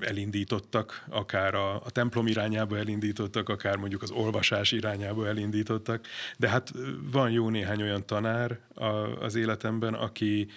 elindítottak, 0.00 1.04
akár 1.08 1.54
a, 1.54 1.74
a 1.74 1.90
templom 1.90 2.26
irányába 2.26 2.78
elindítottak, 2.78 3.48
akár 3.48 3.76
mondjuk 3.76 4.02
az 4.02 4.10
olvasás 4.10 4.72
irányába 4.72 5.26
elindítottak, 5.26 6.06
de 6.36 6.48
hát 6.48 6.72
van 7.10 7.30
jó 7.30 7.48
néhány 7.48 7.82
olyan 7.82 8.06
tanár 8.06 8.58
a, 8.74 8.84
az 9.24 9.34
életemben, 9.34 9.94
aki, 9.94 10.48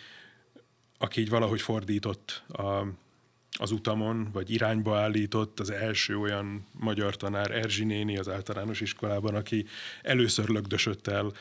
aki 0.97 1.21
így 1.21 1.29
valahogy 1.29 1.61
fordított 1.61 2.43
a, 2.47 2.83
az 3.59 3.71
utamon, 3.71 4.27
vagy 4.33 4.49
irányba 4.49 4.97
állított 4.97 5.59
az 5.59 5.69
első 5.69 6.17
olyan 6.17 6.65
magyar 6.71 7.15
tanár, 7.15 7.51
Erzsi 7.51 7.83
néni 7.83 8.17
az 8.17 8.29
általános 8.29 8.81
iskolában, 8.81 9.35
aki 9.35 9.65
először 10.01 10.47
lögdösött 10.47 11.07
el 11.07 11.31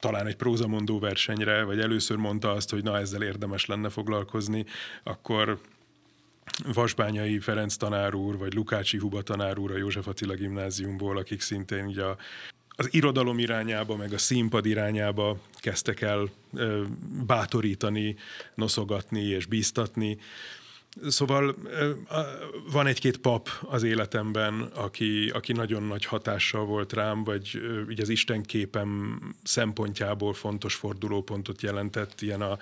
talán 0.00 0.26
egy 0.26 0.36
prózamondó 0.36 0.98
versenyre, 0.98 1.62
vagy 1.62 1.80
először 1.80 2.16
mondta 2.16 2.50
azt, 2.50 2.70
hogy 2.70 2.82
na 2.82 2.98
ezzel 2.98 3.22
érdemes 3.22 3.66
lenne 3.66 3.88
foglalkozni, 3.88 4.64
akkor 5.02 5.60
Vasbányai 6.72 7.38
Ferenc 7.38 7.76
tanár 7.76 8.14
úr, 8.14 8.38
vagy 8.38 8.54
Lukácsi 8.54 8.98
Huba 8.98 9.22
tanár 9.22 9.58
úr 9.58 9.70
a 9.70 9.76
József 9.76 10.06
Attila 10.06 10.34
gimnáziumból, 10.34 11.16
akik 11.16 11.40
szintén 11.40 11.86
ugye 11.86 12.02
a, 12.02 12.16
az 12.68 12.94
irodalom 12.94 13.38
irányába, 13.38 13.96
meg 13.96 14.12
a 14.12 14.18
színpad 14.18 14.66
irányába 14.66 15.38
kezdtek 15.54 16.00
el 16.00 16.28
ö, 16.54 16.82
bátorítani, 17.26 18.16
noszogatni 18.54 19.22
és 19.22 19.46
bíztatni. 19.46 20.18
Szóval 21.08 21.54
van 22.72 22.86
egy-két 22.86 23.16
pap 23.18 23.48
az 23.62 23.82
életemben, 23.82 24.60
aki, 24.60 25.30
aki 25.34 25.52
nagyon 25.52 25.82
nagy 25.82 26.04
hatással 26.04 26.64
volt 26.64 26.92
rám, 26.92 27.24
vagy 27.24 27.60
ugye 27.88 28.02
az 28.02 28.08
Isten 28.08 28.42
képem 28.42 29.20
szempontjából 29.42 30.34
fontos 30.34 30.74
fordulópontot 30.74 31.62
jelentett, 31.62 32.20
ilyen 32.20 32.40
a, 32.40 32.58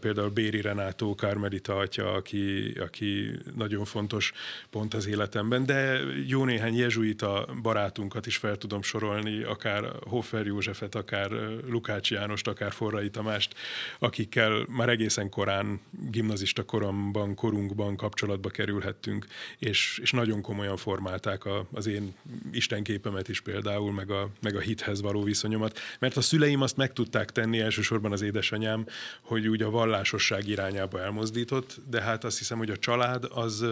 például 0.00 0.28
Béri 0.28 0.60
Renátó 0.60 1.14
Kármelita 1.14 1.76
atya, 1.76 2.12
aki, 2.12 2.72
aki 2.80 3.30
nagyon 3.56 3.84
fontos 3.84 4.32
pont 4.70 4.94
az 4.94 5.06
életemben, 5.06 5.66
de 5.66 6.00
jó 6.26 6.44
néhány 6.44 6.76
jezsuita 6.76 7.48
barátunkat 7.62 8.26
is 8.26 8.36
fel 8.36 8.56
tudom 8.56 8.82
sorolni, 8.82 9.42
akár 9.42 9.84
Hoffer 10.06 10.46
Józsefet, 10.46 10.94
akár 10.94 11.30
Lukács 11.68 12.10
Jánost, 12.10 12.48
akár 12.48 12.72
Forrai 12.72 13.10
Tamást, 13.10 13.54
akikkel 13.98 14.66
már 14.68 14.88
egészen 14.88 15.28
korán, 15.28 15.80
gimnazista 16.10 16.64
koromban, 16.64 17.34
korunkban 17.48 17.96
kapcsolatba 17.96 18.48
kerülhettünk, 18.48 19.26
és, 19.58 19.98
és 20.02 20.10
nagyon 20.10 20.42
komolyan 20.42 20.76
formálták 20.76 21.44
a, 21.44 21.66
az 21.72 21.86
én 21.86 22.14
istenképemet 22.52 23.28
is 23.28 23.40
például, 23.40 23.92
meg 23.92 24.10
a, 24.10 24.28
meg 24.40 24.56
a 24.56 24.60
hithez 24.60 25.00
való 25.00 25.22
viszonyomat. 25.22 25.78
Mert 25.98 26.16
a 26.16 26.20
szüleim 26.20 26.60
azt 26.60 26.76
meg 26.76 26.92
tudták 26.92 27.30
tenni, 27.32 27.60
elsősorban 27.60 28.12
az 28.12 28.22
édesanyám, 28.22 28.86
hogy 29.20 29.46
úgy 29.46 29.62
a 29.62 29.70
vallásosság 29.70 30.48
irányába 30.48 31.00
elmozdított, 31.00 31.76
de 31.90 32.00
hát 32.00 32.24
azt 32.24 32.38
hiszem, 32.38 32.58
hogy 32.58 32.70
a 32.70 32.76
család 32.76 33.24
az, 33.34 33.64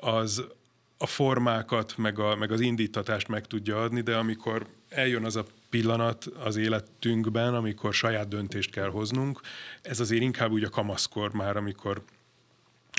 az 0.00 0.44
a 0.98 1.06
formákat, 1.06 1.96
meg, 1.96 2.18
a, 2.18 2.36
meg 2.36 2.52
az 2.52 2.60
indítatást 2.60 3.28
meg 3.28 3.46
tudja 3.46 3.82
adni, 3.82 4.00
de 4.00 4.16
amikor 4.16 4.66
eljön 4.88 5.24
az 5.24 5.36
a 5.36 5.44
pillanat 5.70 6.24
az 6.44 6.56
életünkben, 6.56 7.54
amikor 7.54 7.94
saját 7.94 8.28
döntést 8.28 8.70
kell 8.70 8.88
hoznunk, 8.88 9.40
ez 9.82 10.00
azért 10.00 10.22
inkább 10.22 10.50
úgy 10.50 10.64
a 10.64 10.68
kamaszkor 10.68 11.32
már, 11.32 11.56
amikor 11.56 12.02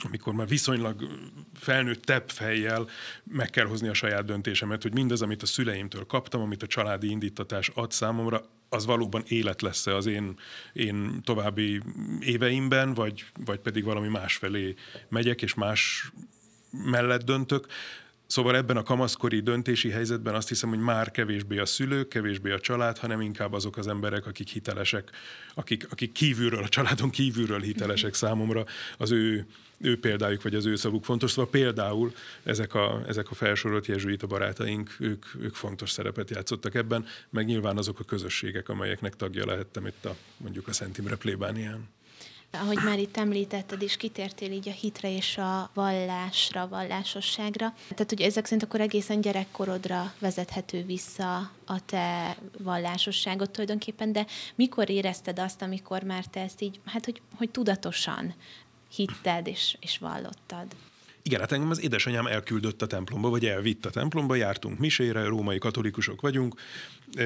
amikor 0.04 0.34
már 0.34 0.48
viszonylag 0.48 1.08
felnőttebb 1.54 2.30
fejjel 2.30 2.88
meg 3.24 3.50
kell 3.50 3.66
hozni 3.66 3.88
a 3.88 3.94
saját 3.94 4.26
döntésemet, 4.26 4.82
hogy 4.82 4.94
mindaz, 4.94 5.22
amit 5.22 5.42
a 5.42 5.46
szüleimtől 5.46 6.06
kaptam, 6.06 6.42
amit 6.42 6.64
a 6.64 6.68
családi 6.68 7.10
indítatás 7.10 7.72
ad 7.74 7.92
számomra, 7.92 8.46
az 8.70 8.86
valóban 8.86 9.24
élet 9.28 9.62
lesz-e 9.62 9.96
az 9.96 10.06
én, 10.06 10.40
én 10.74 11.22
további 11.24 11.82
éveimben, 12.20 12.94
vagy, 12.94 13.26
vagy 13.46 13.60
pedig 13.60 13.84
valami 13.84 14.08
más 14.08 14.36
felé 14.36 14.76
megyek, 15.10 15.42
és 15.42 15.54
más 15.54 16.12
mellett 16.72 17.24
döntök. 17.24 17.68
Szóval 18.28 18.56
ebben 18.56 18.78
a 18.78 18.84
kamaszkori 18.84 19.40
döntési 19.40 19.90
helyzetben 19.90 20.36
azt 20.36 20.48
hiszem, 20.48 20.70
hogy 20.70 20.80
már 20.80 21.12
kevésbé 21.12 21.58
a 21.58 21.66
szülők, 21.66 22.08
kevésbé 22.08 22.52
a 22.52 22.60
család, 22.60 22.98
hanem 22.98 23.22
inkább 23.22 23.54
azok 23.54 23.78
az 23.78 23.88
emberek, 23.88 24.26
akik 24.26 24.50
hitelesek, 24.50 25.10
akik, 25.54 25.88
akik 25.92 26.12
kívülről, 26.12 26.64
a 26.64 26.70
családon 26.70 27.10
kívülről 27.10 27.62
hitelesek 27.62 28.14
számomra, 28.14 28.66
az 28.98 29.12
ő, 29.12 29.46
ő 29.78 30.00
példájuk, 30.00 30.42
vagy 30.42 30.56
az 30.56 30.66
ő 30.66 30.76
szavuk 30.76 31.04
fontos. 31.04 31.32
Szóval 31.32 31.50
például 31.50 32.14
ezek 32.44 32.74
a, 32.74 33.02
ezek 33.08 33.32
a 33.32 33.36
felsorolt 33.36 33.86
jezsuita 33.86 34.28
barátaink, 34.28 34.96
ők, 35.00 35.26
ők 35.40 35.56
fontos 35.56 35.92
szerepet 35.92 36.30
játszottak 36.30 36.76
ebben, 36.76 37.06
meg 37.30 37.46
nyilván 37.46 37.78
azok 37.78 38.00
a 38.00 38.04
közösségek, 38.04 38.70
amelyeknek 38.70 39.16
tagja 39.16 39.46
lehettem 39.46 39.86
itt 39.86 40.06
a, 40.06 40.16
mondjuk 40.38 40.68
a 40.68 40.74
Szent 40.74 40.98
Imre 40.98 41.16
plébánián. 41.16 41.97
Ahogy 42.52 42.80
már 42.84 43.00
itt 43.00 43.18
említetted, 43.18 43.82
és 43.82 43.98
kitértél 43.98 44.52
így 44.52 44.70
a 44.70 44.72
hitre 44.72 45.16
és 45.16 45.38
a 45.38 45.70
vallásra, 45.74 46.68
vallásosságra. 46.68 47.74
Tehát, 47.90 48.10
hogy 48.10 48.22
ezek 48.22 48.46
szerint 48.46 48.64
akkor 48.64 48.82
egészen 48.82 49.22
gyerekkorodra 49.22 50.14
vezethető 50.20 50.84
vissza 50.84 51.52
a 51.66 51.86
te 51.86 52.38
vallásosságot 52.58 53.50
tulajdonképpen, 53.50 54.12
de 54.12 54.26
mikor 54.56 54.90
érezted 54.90 55.40
azt, 55.40 55.62
amikor 55.62 56.04
már 56.04 56.26
te 56.26 56.42
ezt 56.42 56.62
így, 56.62 56.80
hát 56.86 57.06
hogy, 57.06 57.22
hogy 57.36 57.50
tudatosan 57.50 58.34
hitted 58.96 59.48
és, 59.48 59.78
és 59.80 59.98
vallottad? 59.98 60.66
Igen, 61.22 61.40
hát 61.40 61.52
engem 61.52 61.70
az 61.70 61.82
édesanyám 61.82 62.28
elküldött 62.28 62.82
a 62.82 62.88
templomba, 62.88 63.30
vagy 63.30 63.46
elvitt 63.46 63.86
a 63.86 63.90
templomba, 63.90 64.36
jártunk 64.36 64.80
misére, 64.80 65.24
római 65.24 65.58
katolikusok 65.58 66.22
vagyunk, 66.22 66.60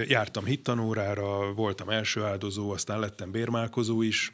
jártam 0.07 0.45
hittanórára, 0.45 1.53
voltam 1.53 1.89
első 1.89 2.23
áldozó, 2.23 2.71
aztán 2.71 2.99
lettem 2.99 3.31
bérmálkozó 3.31 4.01
is, 4.01 4.31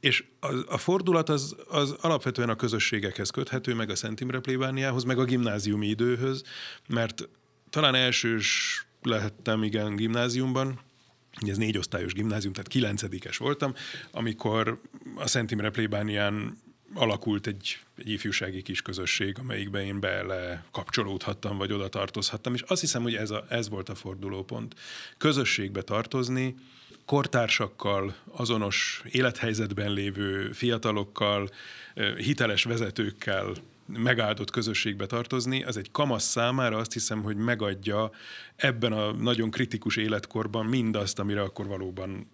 és 0.00 0.24
a, 0.40 0.54
a 0.66 0.78
fordulat 0.78 1.28
az, 1.28 1.56
az 1.68 1.90
alapvetően 2.00 2.48
a 2.48 2.56
közösségekhez 2.56 3.30
köthető, 3.30 3.74
meg 3.74 3.90
a 3.90 3.96
Szent 3.96 4.20
Imre 4.20 4.40
plébániához, 4.40 5.04
meg 5.04 5.18
a 5.18 5.24
gimnáziumi 5.24 5.86
időhöz, 5.86 6.42
mert 6.88 7.28
talán 7.70 7.94
elsős 7.94 8.80
lehettem, 9.02 9.62
igen, 9.62 9.96
gimnáziumban, 9.96 10.80
Ugye 11.42 11.52
ez 11.52 11.58
négy 11.58 11.78
osztályos 11.78 12.12
gimnázium, 12.12 12.52
tehát 12.52 12.68
kilencedikes 12.68 13.36
voltam, 13.36 13.74
amikor 14.10 14.80
a 15.16 15.26
Szent 15.26 15.50
Imre 15.50 15.70
plébánián 15.70 16.58
alakult 16.94 17.46
egy, 17.46 17.78
egy 17.96 18.10
ifjúsági 18.10 18.62
kis 18.62 18.82
közösség, 18.82 19.38
amelyikben 19.38 19.82
én 19.82 20.00
bele 20.00 20.64
kapcsolódhattam, 20.70 21.56
vagy 21.56 21.72
oda 21.72 21.88
tartozhattam, 21.88 22.54
és 22.54 22.60
azt 22.60 22.80
hiszem, 22.80 23.02
hogy 23.02 23.14
ez, 23.14 23.30
a, 23.30 23.44
ez 23.48 23.68
volt 23.68 23.88
a 23.88 23.94
fordulópont. 23.94 24.74
Közösségbe 25.18 25.82
tartozni, 25.82 26.54
kortársakkal, 27.06 28.14
azonos 28.30 29.02
élethelyzetben 29.10 29.92
lévő 29.92 30.52
fiatalokkal, 30.52 31.50
hiteles 32.16 32.64
vezetőkkel 32.64 33.52
megáldott 33.86 34.50
közösségbe 34.50 35.06
tartozni, 35.06 35.64
az 35.64 35.76
egy 35.76 35.90
kamasz 35.90 36.24
számára 36.24 36.76
azt 36.76 36.92
hiszem, 36.92 37.22
hogy 37.22 37.36
megadja 37.36 38.10
ebben 38.56 38.92
a 38.92 39.12
nagyon 39.12 39.50
kritikus 39.50 39.96
életkorban 39.96 40.66
mindazt, 40.66 41.18
amire 41.18 41.40
akkor 41.40 41.66
valóban 41.66 42.26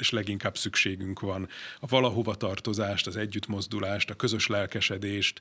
és 0.00 0.10
leginkább 0.10 0.56
szükségünk 0.56 1.20
van. 1.20 1.48
A 1.80 1.86
valahova 1.86 2.34
tartozást, 2.34 3.06
az 3.06 3.16
együttmozdulást, 3.16 4.10
a 4.10 4.14
közös 4.14 4.46
lelkesedést, 4.46 5.40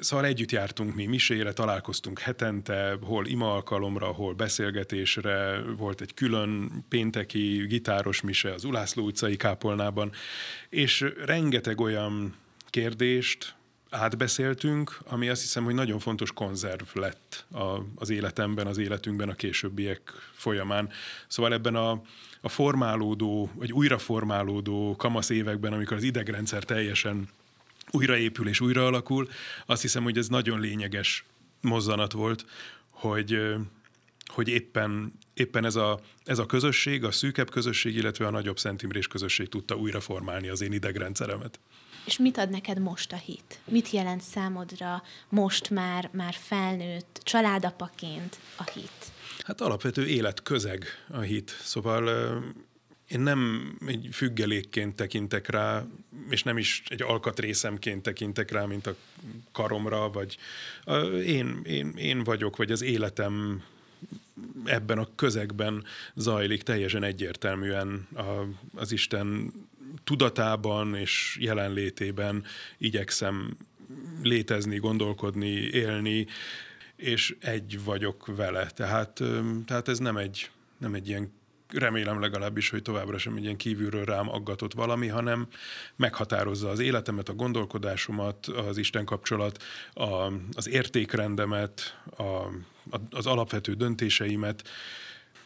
Szóval 0.00 0.24
együtt 0.24 0.50
jártunk 0.50 0.94
mi 0.94 1.06
misére, 1.06 1.52
találkoztunk 1.52 2.18
hetente, 2.18 2.96
hol 3.02 3.26
ima 3.26 3.52
alkalomra, 3.52 4.06
hol 4.06 4.34
beszélgetésre, 4.34 5.62
volt 5.76 6.00
egy 6.00 6.14
külön 6.14 6.84
pénteki 6.88 7.64
gitáros 7.68 8.20
mise 8.20 8.52
az 8.52 8.64
Ulászló 8.64 9.04
utcai 9.04 9.36
kápolnában, 9.36 10.12
és 10.68 11.04
rengeteg 11.24 11.80
olyan 11.80 12.34
kérdést 12.70 13.54
átbeszéltünk, 13.92 14.98
ami 15.06 15.28
azt 15.28 15.40
hiszem, 15.40 15.64
hogy 15.64 15.74
nagyon 15.74 15.98
fontos 15.98 16.32
konzerv 16.32 16.86
lett 16.92 17.44
a, 17.50 17.78
az 17.94 18.10
életemben, 18.10 18.66
az 18.66 18.78
életünkben 18.78 19.28
a 19.28 19.34
későbbiek 19.34 20.12
folyamán. 20.32 20.90
Szóval 21.28 21.52
ebben 21.52 21.74
a, 21.74 22.02
a 22.40 22.48
formálódó, 22.48 23.50
vagy 23.54 23.72
újraformálódó 23.72 24.96
kamasz 24.96 25.28
években, 25.28 25.72
amikor 25.72 25.96
az 25.96 26.02
idegrendszer 26.02 26.64
teljesen 26.64 27.28
újraépül 27.90 28.48
és 28.48 28.60
újra 28.60 28.86
alakul. 28.86 29.28
Azt 29.66 29.82
hiszem, 29.82 30.02
hogy 30.02 30.18
ez 30.18 30.28
nagyon 30.28 30.60
lényeges 30.60 31.24
mozzanat 31.60 32.12
volt, 32.12 32.44
hogy, 32.90 33.40
hogy 34.26 34.48
éppen 34.48 35.12
éppen 35.34 35.64
ez 35.64 35.76
a, 35.76 36.00
ez 36.24 36.38
a 36.38 36.46
közösség, 36.46 37.04
a 37.04 37.10
szűkebb 37.10 37.50
közösség, 37.50 37.96
illetve 37.96 38.26
a 38.26 38.30
nagyobb 38.30 38.58
Szent 38.58 38.82
Imrés 38.82 39.06
közösség 39.06 39.48
tudta 39.48 39.74
újra 39.74 40.00
formálni 40.00 40.48
az 40.48 40.60
én 40.60 40.72
idegrendszeremet. 40.72 41.60
És 42.04 42.18
mit 42.18 42.38
ad 42.38 42.50
neked 42.50 42.78
most 42.78 43.12
a 43.12 43.16
hit? 43.16 43.60
Mit 43.64 43.90
jelent 43.90 44.22
számodra 44.22 45.02
most 45.28 45.70
már, 45.70 46.08
már 46.12 46.34
felnőtt 46.34 47.20
családapaként 47.22 48.38
a 48.56 48.70
hit? 48.70 49.12
Hát 49.44 49.60
alapvető 49.60 50.06
életközeg 50.06 50.84
a 51.10 51.20
hit. 51.20 51.56
Szóval 51.62 52.08
én 53.08 53.20
nem 53.20 53.72
egy 53.86 54.08
függelékként 54.12 54.96
tekintek 54.96 55.48
rá, 55.48 55.84
és 56.30 56.42
nem 56.42 56.58
is 56.58 56.82
egy 56.88 57.02
alkatrészemként 57.02 58.02
tekintek 58.02 58.50
rá, 58.50 58.64
mint 58.64 58.86
a 58.86 58.96
karomra, 59.52 60.10
vagy 60.10 60.36
én, 61.24 61.60
én, 61.64 61.92
én 61.96 62.24
vagyok, 62.24 62.56
vagy 62.56 62.70
az 62.70 62.82
életem 62.82 63.62
ebben 64.64 64.98
a 64.98 65.08
közegben 65.14 65.84
zajlik 66.14 66.62
teljesen 66.62 67.02
egyértelműen 67.02 68.08
a, 68.14 68.22
az 68.74 68.92
Isten 68.92 69.52
tudatában 70.04 70.94
és 70.94 71.36
jelenlétében 71.40 72.44
igyekszem 72.78 73.56
létezni, 74.22 74.76
gondolkodni, 74.76 75.52
élni, 75.72 76.26
és 76.96 77.36
egy 77.40 77.84
vagyok 77.84 78.36
vele. 78.36 78.66
Tehát, 78.66 79.20
tehát 79.66 79.88
ez 79.88 79.98
nem 79.98 80.16
egy, 80.16 80.50
nem 80.78 80.94
egy 80.94 81.08
ilyen 81.08 81.32
remélem 81.68 82.20
legalábbis, 82.20 82.70
hogy 82.70 82.82
továbbra 82.82 83.18
sem 83.18 83.36
egy 83.36 83.42
ilyen 83.42 83.56
kívülről 83.56 84.04
rám 84.04 84.28
aggatott 84.28 84.72
valami, 84.72 85.06
hanem 85.06 85.46
meghatározza 85.96 86.68
az 86.68 86.78
életemet, 86.78 87.28
a 87.28 87.34
gondolkodásomat, 87.34 88.46
az 88.46 88.76
Isten 88.76 89.04
kapcsolat, 89.04 89.62
a, 89.92 90.32
az 90.52 90.68
értékrendemet, 90.68 92.00
a, 92.16 92.22
a, 92.22 93.00
az 93.10 93.26
alapvető 93.26 93.74
döntéseimet, 93.74 94.68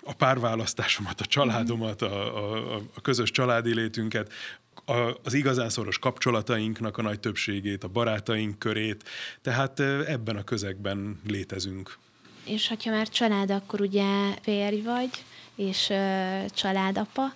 a 0.07 0.13
párválasztásomat, 0.13 1.21
a 1.21 1.25
családomat, 1.25 2.03
a, 2.03 2.75
a, 2.75 2.77
a 2.95 3.01
közös 3.01 3.31
családi 3.31 3.75
létünket, 3.75 4.33
a, 4.85 5.13
az 5.25 5.35
igazán 5.35 5.69
szoros 5.69 5.99
kapcsolatainknak 5.99 6.99
a 6.99 7.03
nagy 7.03 7.21
többségét, 7.21 7.85
a 7.85 7.89
barátaink 7.89 8.59
körét, 8.59 9.05
tehát 9.43 9.81
ebben 9.81 10.37
a 10.37 10.45
közegben 10.45 11.21
létezünk. 11.27 11.99
És 12.45 12.69
ha 12.69 12.91
már 12.91 13.09
család, 13.09 13.51
akkor 13.51 13.81
ugye 13.81 14.33
férj 14.43 14.81
vagy, 14.81 15.11
és 15.55 15.91
ö, 15.91 16.41
családapa. 16.55 17.35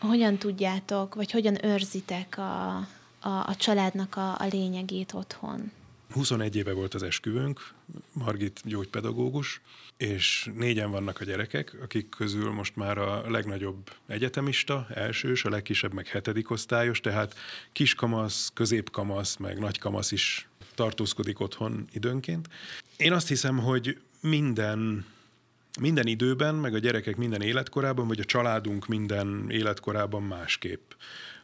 Hogyan 0.00 0.36
tudjátok, 0.36 1.14
vagy 1.14 1.30
hogyan 1.30 1.64
őrzitek 1.64 2.38
a, 2.38 2.76
a, 3.20 3.28
a 3.28 3.54
családnak 3.56 4.16
a, 4.16 4.30
a 4.30 4.46
lényegét 4.50 5.12
otthon? 5.12 5.72
21 6.12 6.56
éve 6.56 6.72
volt 6.72 6.94
az 6.94 7.02
esküvőnk, 7.02 7.60
Margit 8.12 8.60
gyógypedagógus, 8.64 9.60
és 9.96 10.50
négyen 10.54 10.90
vannak 10.90 11.20
a 11.20 11.24
gyerekek, 11.24 11.76
akik 11.82 12.08
közül 12.08 12.50
most 12.50 12.76
már 12.76 12.98
a 12.98 13.30
legnagyobb 13.30 13.90
egyetemista, 14.06 14.86
elsős, 14.94 15.44
a 15.44 15.50
legkisebb 15.50 15.92
meg 15.92 16.06
hetedik 16.06 16.50
osztályos, 16.50 17.00
tehát 17.00 17.34
kiskamasz, 17.72 18.50
középkamasz, 18.54 19.36
meg 19.36 19.58
nagykamasz 19.58 20.12
is 20.12 20.48
tartózkodik 20.74 21.40
otthon 21.40 21.88
időnként. 21.92 22.48
Én 22.96 23.12
azt 23.12 23.28
hiszem, 23.28 23.58
hogy 23.58 24.00
minden 24.20 25.06
minden 25.80 26.06
időben, 26.06 26.54
meg 26.54 26.74
a 26.74 26.78
gyerekek 26.78 27.16
minden 27.16 27.42
életkorában, 27.42 28.08
vagy 28.08 28.20
a 28.20 28.24
családunk 28.24 28.86
minden 28.86 29.46
életkorában 29.50 30.22
másképp. 30.22 30.90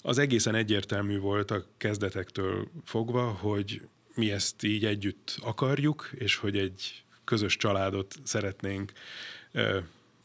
Az 0.02 0.18
egészen 0.18 0.54
egyértelmű 0.54 1.18
volt 1.18 1.50
a 1.50 1.64
kezdetektől 1.76 2.68
fogva, 2.84 3.22
hogy 3.22 3.80
mi 4.16 4.32
ezt 4.32 4.62
így 4.62 4.84
együtt 4.84 5.36
akarjuk, 5.42 6.10
és 6.14 6.36
hogy 6.36 6.56
egy 6.56 7.04
közös 7.24 7.56
családot 7.56 8.14
szeretnénk 8.22 8.92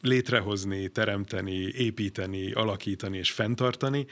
létrehozni, 0.02 0.88
teremteni, 0.88 1.58
építeni, 1.74 2.52
alakítani 2.52 3.18
és 3.18 3.32
fenntartani, 3.32 4.06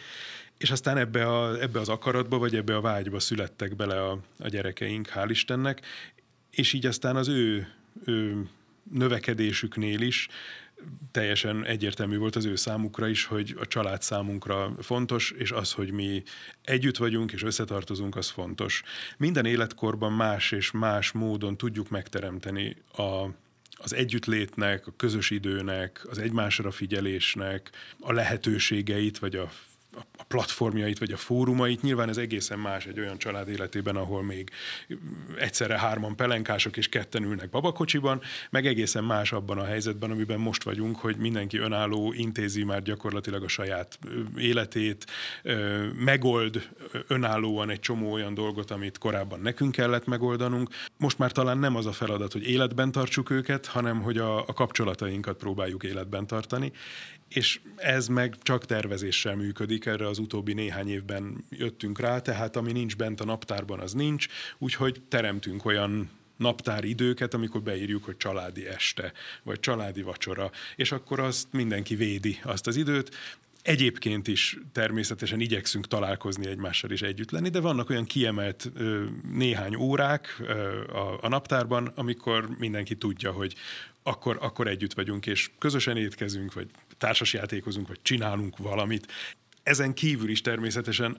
és 0.58 0.72
aztán 0.72 0.98
ebbe, 0.98 1.28
a, 1.28 1.62
ebbe 1.62 1.80
az 1.80 1.90
akaratba, 1.90 2.38
vagy 2.38 2.56
ebbe 2.56 2.76
a 2.76 2.82
vágyba 2.82 3.20
születtek 3.20 3.76
bele 3.76 4.04
a, 4.04 4.20
a 4.40 4.48
gyerekeink, 4.48 5.10
hál' 5.16 5.28
Istennek, 5.30 5.82
és 6.52 6.74
így 6.74 6.86
aztán 6.86 7.16
az 7.16 7.28
ő, 7.28 7.68
ő 8.06 8.48
növekedésüknél 8.92 10.02
is 10.02 10.28
teljesen 11.12 11.66
egyértelmű 11.66 12.18
volt 12.18 12.36
az 12.36 12.46
ő 12.46 12.56
számukra 12.56 13.08
is, 13.08 13.26
hogy 13.26 13.56
a 13.60 13.68
család 13.68 14.02
számunkra 14.02 14.72
fontos, 14.82 15.32
és 15.38 15.52
az, 15.52 15.72
hogy 15.72 15.92
mi 15.92 16.24
együtt 16.64 16.98
vagyunk 16.98 17.32
és 17.32 17.44
összetartozunk, 17.44 18.16
az 18.16 18.30
fontos. 18.30 18.84
Minden 19.18 19.46
életkorban 19.46 20.12
más 20.12 20.52
és 20.52 20.72
más 20.72 21.12
módon 21.12 21.58
tudjuk 21.58 21.90
megteremteni 21.90 22.76
a 22.98 23.26
az 23.82 23.94
együttlétnek, 23.94 24.88
a 24.88 24.94
közös 24.98 25.30
időnek, 25.30 26.06
az 26.10 26.18
egymásra 26.18 26.72
figyelésnek 26.72 27.72
a 28.00 28.12
lehetőségeit, 28.12 29.20
vagy 29.20 29.36
a 29.36 29.50
a 30.17 30.23
platformjait, 30.28 30.99
vagy 30.99 31.12
a 31.12 31.17
fórumait. 31.17 31.82
Nyilván 31.82 32.10
ez 32.10 32.17
egészen 32.17 32.60
más 32.60 32.86
egy 32.86 32.99
olyan 32.99 33.17
család 33.17 33.47
életében, 33.47 33.95
ahol 33.95 34.23
még 34.23 34.49
egyszerre 35.38 35.80
hárman 35.80 36.15
pelenkások 36.15 36.78
és 36.78 36.89
ketten 36.89 37.23
ülnek 37.23 37.49
babakocsiban, 37.49 38.21
meg 38.49 38.65
egészen 38.65 39.04
más 39.04 39.32
abban 39.32 39.58
a 39.58 39.65
helyzetben, 39.65 40.12
amiben 40.12 40.39
most 40.39 40.63
vagyunk, 40.63 40.97
hogy 40.97 41.17
mindenki 41.17 41.58
önálló 41.58 42.13
intézi 42.13 42.63
már 42.63 42.82
gyakorlatilag 42.82 43.43
a 43.43 43.47
saját 43.47 43.99
életét, 44.38 45.06
megold 45.95 46.69
önállóan 47.08 47.69
egy 47.69 47.80
csomó 47.80 48.12
olyan 48.12 48.34
dolgot, 48.34 48.71
amit 48.71 48.97
korábban 48.97 49.39
nekünk 49.39 49.71
kellett 49.71 50.06
megoldanunk. 50.06 50.69
Most 50.97 51.17
már 51.17 51.32
talán 51.32 51.58
nem 51.58 51.75
az 51.75 51.86
a 51.86 51.91
feladat, 51.91 52.32
hogy 52.32 52.49
életben 52.49 52.91
tartsuk 52.91 53.30
őket, 53.30 53.65
hanem 53.65 54.02
hogy 54.02 54.17
a, 54.17 54.38
a 54.38 54.54
kapcsolatainkat 54.54 55.38
próbáljuk 55.38 55.84
életben 55.84 56.28
tartani, 56.28 56.71
és 57.30 57.60
ez 57.75 58.08
meg 58.08 58.36
csak 58.41 58.65
tervezéssel 58.65 59.36
működik, 59.36 59.86
erre 59.86 60.08
az 60.08 60.17
utóbbi 60.19 60.54
néhány 60.54 60.89
évben 60.89 61.45
jöttünk 61.49 61.99
rá, 61.99 62.19
tehát 62.19 62.56
ami 62.56 62.71
nincs 62.71 62.95
bent 62.95 63.21
a 63.21 63.25
naptárban, 63.25 63.80
az 63.80 63.93
nincs, 63.93 64.28
úgyhogy 64.58 65.02
teremtünk 65.08 65.65
olyan 65.65 66.10
naptári 66.38 66.89
időket, 66.89 67.34
amikor 67.34 67.62
beírjuk, 67.62 68.06
hogy 68.06 68.17
családi 68.17 68.67
este, 68.67 69.13
vagy 69.43 69.60
családi 69.60 70.02
vacsora, 70.02 70.52
és 70.75 70.91
akkor 70.91 71.19
azt 71.19 71.47
mindenki 71.52 71.95
védi 71.95 72.39
azt 72.43 72.67
az 72.67 72.75
időt, 72.75 73.15
Egyébként 73.62 74.28
is 74.28 74.58
természetesen 74.72 75.39
igyekszünk 75.39 75.88
találkozni 75.88 76.48
egymással 76.48 76.91
is 76.91 77.02
együtt 77.02 77.32
lenni, 77.32 77.50
de 77.50 77.60
vannak 77.60 77.89
olyan 77.89 78.06
kiemelt 78.06 78.72
néhány 79.32 79.76
órák 79.76 80.41
a, 80.88 81.17
a 81.22 81.28
naptárban, 81.28 81.91
amikor 81.95 82.50
mindenki 82.58 82.95
tudja, 82.95 83.32
hogy 83.32 83.56
akkor, 84.04 84.38
akkor 84.41 84.67
együtt 84.67 84.93
vagyunk, 84.93 85.26
és 85.26 85.50
közösen 85.58 85.98
étkezünk, 85.98 86.54
vagy 86.54 86.67
társasjátékozunk, 86.98 87.88
vagy 87.88 88.00
csinálunk 88.02 88.58
valamit. 88.58 89.12
Ezen 89.63 89.93
kívül 89.93 90.30
is 90.30 90.41
természetesen 90.41 91.17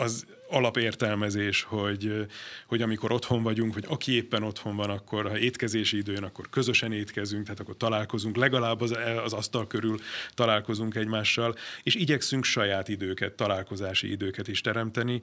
az 0.00 0.26
alapértelmezés, 0.48 1.62
hogy, 1.62 2.26
hogy 2.66 2.82
amikor 2.82 3.12
otthon 3.12 3.42
vagyunk, 3.42 3.74
vagy 3.74 3.84
aki 3.88 4.12
éppen 4.12 4.42
otthon 4.42 4.76
van, 4.76 4.90
akkor 4.90 5.28
ha 5.28 5.38
étkezési 5.38 5.96
időn, 5.96 6.22
akkor 6.22 6.48
közösen 6.50 6.92
étkezünk, 6.92 7.42
tehát 7.42 7.60
akkor 7.60 7.76
találkozunk, 7.76 8.36
legalább 8.36 8.80
az, 8.80 8.96
az 9.24 9.32
asztal 9.32 9.66
körül 9.66 9.98
találkozunk 10.34 10.94
egymással, 10.94 11.54
és 11.82 11.94
igyekszünk 11.94 12.44
saját 12.44 12.88
időket, 12.88 13.32
találkozási 13.32 14.10
időket 14.10 14.48
is 14.48 14.60
teremteni, 14.60 15.20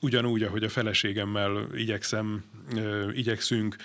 ugyanúgy, 0.00 0.42
ahogy 0.42 0.64
a 0.64 0.68
feleségemmel 0.68 1.66
igyekszem, 1.74 2.44
igyekszünk 3.12 3.76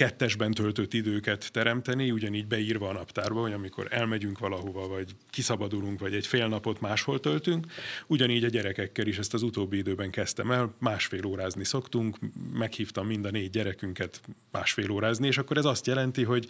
kettesben 0.00 0.50
töltött 0.52 0.94
időket 0.94 1.52
teremteni, 1.52 2.10
ugyanígy 2.10 2.46
beírva 2.46 2.88
a 2.88 2.92
naptárba, 2.92 3.40
hogy 3.40 3.52
amikor 3.52 3.86
elmegyünk 3.90 4.38
valahova, 4.38 4.88
vagy 4.88 5.14
kiszabadulunk, 5.30 6.00
vagy 6.00 6.14
egy 6.14 6.26
fél 6.26 6.48
napot 6.48 6.80
máshol 6.80 7.20
töltünk, 7.20 7.66
ugyanígy 8.06 8.44
a 8.44 8.48
gyerekekkel 8.48 9.06
is 9.06 9.18
ezt 9.18 9.34
az 9.34 9.42
utóbbi 9.42 9.76
időben 9.76 10.10
kezdtem 10.10 10.50
el, 10.50 10.74
másfél 10.78 11.26
órázni 11.26 11.64
szoktunk, 11.64 12.16
meghívtam 12.52 13.06
mind 13.06 13.24
a 13.24 13.30
négy 13.30 13.50
gyerekünket 13.50 14.20
másfél 14.50 14.90
órázni, 14.90 15.26
és 15.26 15.38
akkor 15.38 15.56
ez 15.56 15.64
azt 15.64 15.86
jelenti, 15.86 16.22
hogy 16.22 16.48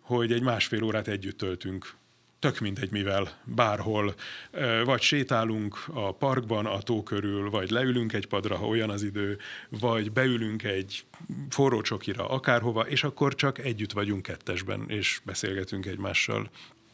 hogy 0.00 0.32
egy 0.32 0.42
másfél 0.42 0.82
órát 0.82 1.08
együtt 1.08 1.38
töltünk 1.38 1.94
tök 2.44 2.60
mindegy 2.60 2.90
mivel, 2.90 3.38
bárhol, 3.44 4.14
vagy 4.84 5.00
sétálunk 5.00 5.84
a 5.92 6.12
parkban, 6.12 6.66
a 6.66 6.78
tó 6.78 7.02
körül, 7.02 7.50
vagy 7.50 7.70
leülünk 7.70 8.12
egy 8.12 8.26
padra, 8.26 8.56
ha 8.56 8.66
olyan 8.66 8.90
az 8.90 9.02
idő, 9.02 9.38
vagy 9.68 10.12
beülünk 10.12 10.62
egy 10.62 11.04
forró 11.48 11.80
csokira, 11.80 12.28
akárhova, 12.28 12.80
és 12.80 13.04
akkor 13.04 13.34
csak 13.34 13.58
együtt 13.58 13.92
vagyunk 13.92 14.22
kettesben, 14.22 14.84
és 14.88 15.20
beszélgetünk 15.24 15.86
egymással. 15.86 16.50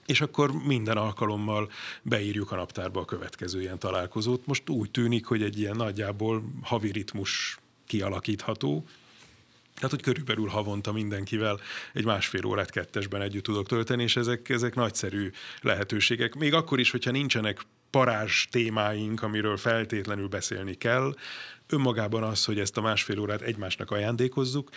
És 0.06 0.20
akkor 0.20 0.52
minden 0.52 0.96
alkalommal 0.96 1.70
beírjuk 2.02 2.52
a 2.52 2.56
naptárba 2.56 3.00
a 3.00 3.04
következő 3.04 3.60
ilyen 3.60 3.78
találkozót. 3.78 4.46
Most 4.46 4.68
úgy 4.68 4.90
tűnik, 4.90 5.26
hogy 5.26 5.42
egy 5.42 5.58
ilyen 5.58 5.76
nagyjából 5.76 6.42
havi 6.62 6.90
ritmus 6.90 7.58
kialakítható, 7.86 8.84
tehát, 9.80 9.94
hogy 9.94 10.02
körülbelül 10.02 10.48
havonta 10.48 10.92
mindenkivel 10.92 11.60
egy 11.92 12.04
másfél 12.04 12.46
órát 12.46 12.70
kettesben 12.70 13.22
együtt 13.22 13.44
tudok 13.44 13.66
tölteni, 13.66 14.02
és 14.02 14.16
ezek, 14.16 14.48
ezek 14.48 14.74
nagyszerű 14.74 15.30
lehetőségek. 15.60 16.34
Még 16.34 16.54
akkor 16.54 16.78
is, 16.78 16.90
hogyha 16.90 17.10
nincsenek 17.10 17.60
parázs 17.90 18.46
témáink, 18.50 19.22
amiről 19.22 19.56
feltétlenül 19.56 20.28
beszélni 20.28 20.74
kell. 20.74 21.14
Önmagában 21.68 22.22
az, 22.22 22.44
hogy 22.44 22.58
ezt 22.58 22.76
a 22.76 22.80
másfél 22.80 23.18
órát 23.18 23.40
egymásnak 23.40 23.90
ajándékozzuk, 23.90 24.70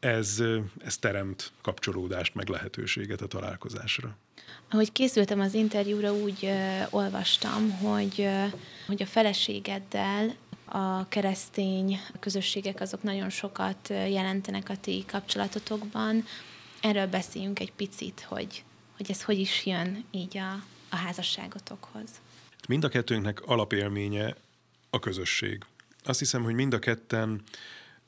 ez, 0.00 0.42
ez 0.84 0.96
teremt 0.96 1.52
kapcsolódást, 1.62 2.34
meg 2.34 2.48
lehetőséget 2.48 3.20
a 3.20 3.26
találkozásra. 3.26 4.16
Ahogy 4.70 4.92
készültem 4.92 5.40
az 5.40 5.54
interjúra, 5.54 6.12
úgy 6.12 6.38
uh, 6.42 6.86
olvastam, 6.90 7.70
hogy, 7.70 8.14
uh, 8.18 8.52
hogy 8.86 9.02
a 9.02 9.06
feleségeddel 9.06 10.34
a 10.70 11.06
keresztény 11.08 12.00
közösségek 12.20 12.80
azok 12.80 13.02
nagyon 13.02 13.30
sokat 13.30 13.88
jelentenek 13.88 14.68
a 14.68 14.76
ti 14.76 15.04
kapcsolatotokban. 15.06 16.24
Erről 16.80 17.06
beszéljünk 17.06 17.60
egy 17.60 17.72
picit, 17.72 18.26
hogy, 18.28 18.64
hogy 18.96 19.10
ez 19.10 19.22
hogy 19.22 19.38
is 19.38 19.66
jön 19.66 20.04
így 20.10 20.38
a, 20.38 20.52
a 20.88 20.96
házasságotokhoz. 20.96 22.10
Mind 22.68 22.84
a 22.84 22.88
kettőnknek 22.88 23.40
alapélménye 23.46 24.34
a 24.90 24.98
közösség. 24.98 25.64
Azt 26.04 26.18
hiszem, 26.18 26.42
hogy 26.42 26.54
mind 26.54 26.74
a 26.74 26.78
ketten 26.78 27.42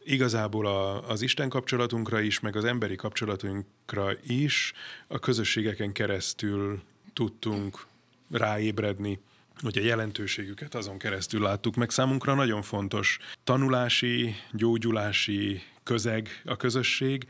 igazából 0.04 0.66
a, 0.66 1.08
az 1.08 1.22
Isten 1.22 1.48
kapcsolatunkra 1.48 2.20
is, 2.20 2.40
meg 2.40 2.56
az 2.56 2.64
emberi 2.64 2.96
kapcsolatunkra 2.96 4.12
is 4.26 4.72
a 5.06 5.18
közösségeken 5.18 5.92
keresztül 5.92 6.82
tudtunk 7.12 7.86
ráébredni, 8.30 9.18
hogy 9.62 9.78
a 9.78 9.82
jelentőségüket 9.82 10.74
azon 10.74 10.98
keresztül 10.98 11.42
láttuk 11.42 11.74
meg. 11.74 11.90
Számunkra 11.90 12.34
nagyon 12.34 12.62
fontos 12.62 13.18
tanulási, 13.44 14.34
gyógyulási 14.52 15.62
közeg 15.82 16.42
a 16.44 16.56
közösség, 16.56 17.26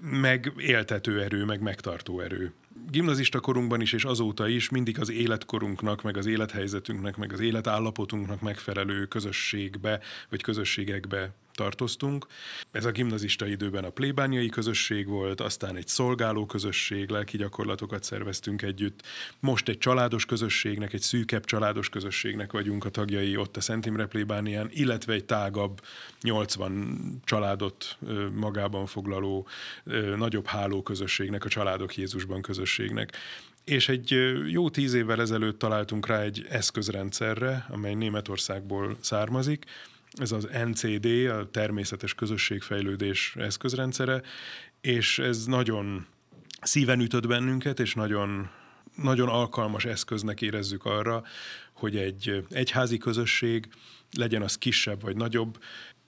meg 0.00 0.52
éltető 0.56 1.22
erő, 1.22 1.44
meg 1.44 1.60
megtartó 1.60 2.20
erő. 2.20 2.52
Gimnazista 2.90 3.40
korunkban 3.40 3.80
is 3.80 3.92
és 3.92 4.04
azóta 4.04 4.48
is 4.48 4.68
mindig 4.68 5.00
az 5.00 5.10
életkorunknak, 5.10 6.02
meg 6.02 6.16
az 6.16 6.26
élethelyzetünknek, 6.26 7.16
meg 7.16 7.32
az 7.32 7.40
életállapotunknak 7.40 8.40
megfelelő 8.40 9.06
közösségbe, 9.06 10.00
vagy 10.28 10.42
közösségekbe 10.42 11.34
tartoztunk. 11.54 12.26
Ez 12.70 12.84
a 12.84 12.90
gimnazista 12.90 13.46
időben 13.46 13.84
a 13.84 13.90
plébániai 13.90 14.48
közösség 14.48 15.06
volt, 15.06 15.40
aztán 15.40 15.76
egy 15.76 15.88
szolgáló 15.88 16.46
közösség, 16.46 17.10
lelki 17.10 17.36
gyakorlatokat 17.36 18.04
szerveztünk 18.04 18.62
együtt. 18.62 19.02
Most 19.40 19.68
egy 19.68 19.78
családos 19.78 20.26
közösségnek, 20.26 20.92
egy 20.92 21.00
szűkebb 21.00 21.44
családos 21.44 21.88
közösségnek 21.88 22.52
vagyunk 22.52 22.84
a 22.84 22.90
tagjai 22.90 23.36
ott 23.36 23.56
a 23.56 23.60
Szent 23.60 23.86
Imre 23.86 24.06
plébánián, 24.06 24.68
illetve 24.70 25.12
egy 25.12 25.24
tágabb 25.24 25.80
80 26.20 27.20
családot 27.24 27.98
magában 28.34 28.86
foglaló 28.86 29.46
nagyobb 30.16 30.46
háló 30.46 30.82
közösségnek, 30.82 31.44
a 31.44 31.48
Családok 31.48 31.96
Jézusban 31.96 32.42
közösségnek. 32.42 32.61
És 33.64 33.88
egy 33.88 34.10
jó 34.46 34.70
tíz 34.70 34.94
évvel 34.94 35.20
ezelőtt 35.20 35.58
találtunk 35.58 36.06
rá 36.06 36.20
egy 36.20 36.46
eszközrendszerre, 36.48 37.66
amely 37.68 37.94
Németországból 37.94 38.96
származik, 39.00 39.64
ez 40.12 40.32
az 40.32 40.48
NCD, 40.64 41.06
a 41.06 41.50
természetes 41.50 42.14
közösségfejlődés 42.14 43.34
eszközrendszere, 43.38 44.22
és 44.80 45.18
ez 45.18 45.44
nagyon 45.44 46.06
szíven 46.60 47.00
ütött 47.00 47.26
bennünket, 47.26 47.80
és 47.80 47.94
nagyon, 47.94 48.50
nagyon 48.96 49.28
alkalmas 49.28 49.84
eszköznek 49.84 50.42
érezzük 50.42 50.84
arra, 50.84 51.22
hogy 51.72 51.96
egy 51.96 52.44
egyházi 52.50 52.98
közösség, 52.98 53.68
legyen 54.16 54.42
az 54.42 54.58
kisebb 54.58 55.02
vagy 55.02 55.16
nagyobb, 55.16 55.58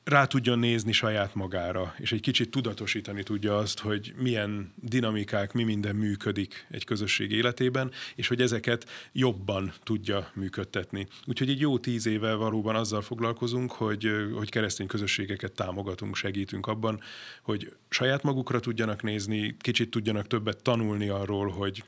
rá 0.05 0.25
tudjon 0.27 0.59
nézni 0.59 0.93
saját 0.93 1.35
magára, 1.35 1.95
és 1.99 2.13
egy 2.13 2.21
kicsit 2.21 2.51
tudatosítani 2.51 3.23
tudja 3.23 3.57
azt, 3.57 3.79
hogy 3.79 4.15
milyen 4.17 4.73
dinamikák, 4.77 5.53
mi 5.53 5.63
minden 5.63 5.97
működik 5.97 6.67
egy 6.71 6.85
közösség 6.85 7.31
életében, 7.31 7.91
és 8.15 8.29
hogy 8.29 8.41
ezeket 8.41 8.91
jobban 9.13 9.73
tudja 9.83 10.31
működtetni. 10.35 11.07
Úgyhogy 11.27 11.49
egy 11.49 11.61
jó 11.61 11.79
tíz 11.79 12.07
éve 12.07 12.35
valóban 12.35 12.75
azzal 12.75 13.03
foglalkozunk, 13.03 13.73
hogy, 13.73 14.11
hogy 14.35 14.51
keresztény 14.51 14.87
közösségeket 14.87 15.53
támogatunk, 15.53 16.17
segítünk 16.17 16.67
abban, 16.67 17.01
hogy 17.43 17.73
saját 17.89 18.23
magukra 18.23 18.61
tudjanak 18.61 19.03
nézni, 19.03 19.57
kicsit 19.59 19.91
tudjanak 19.91 20.27
többet 20.27 20.63
tanulni 20.63 21.09
arról, 21.09 21.49
hogy 21.49 21.85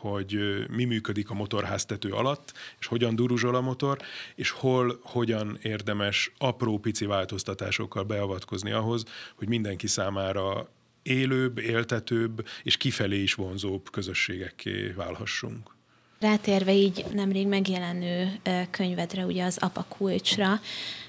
hogy 0.00 0.38
mi 0.70 0.84
működik 0.84 1.30
a 1.30 1.34
motorháztető 1.34 2.10
alatt, 2.10 2.52
és 2.78 2.86
hogyan 2.86 3.14
duruzsol 3.14 3.54
a 3.54 3.60
motor, 3.60 3.98
és 4.34 4.50
hol, 4.50 4.98
hogyan 5.02 5.58
érdemes 5.62 6.32
apró 6.38 6.78
pici 6.78 7.06
változtatásokkal 7.06 8.02
beavatkozni 8.02 8.70
ahhoz, 8.70 9.04
hogy 9.36 9.48
mindenki 9.48 9.86
számára 9.86 10.68
élőbb, 11.02 11.58
éltetőbb 11.58 12.46
és 12.62 12.76
kifelé 12.76 13.22
is 13.22 13.34
vonzóbb 13.34 13.90
közösségekké 13.90 14.86
válhassunk. 14.96 15.76
Rátérve 16.20 16.72
így 16.72 17.04
nemrég 17.12 17.46
megjelenő 17.46 18.40
könyvedre, 18.70 19.24
ugye 19.24 19.44
az 19.44 19.58
Apa 19.58 19.86
kulcsra, 19.88 20.60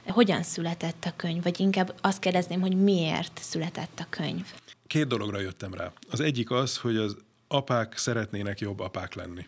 hogyan 0.08 0.44
született 0.44 1.04
a 1.06 1.14
könyv, 1.16 1.44
vagy 1.44 1.60
inkább 1.60 1.96
azt 2.02 2.20
kérdezném, 2.20 2.62
hogy 2.62 2.78
miért 2.78 3.40
született 3.42 4.00
a 4.00 4.06
könyv? 4.10 4.46
Két 4.88 5.08
dologra 5.08 5.40
jöttem 5.40 5.74
rá. 5.74 5.92
Az 6.10 6.20
egyik 6.20 6.52
az, 6.52 6.78
hogy 6.78 6.98
az 6.98 7.18
apák 7.52 7.98
szeretnének 7.98 8.60
jobb 8.60 8.80
apák 8.80 9.14
lenni. 9.14 9.48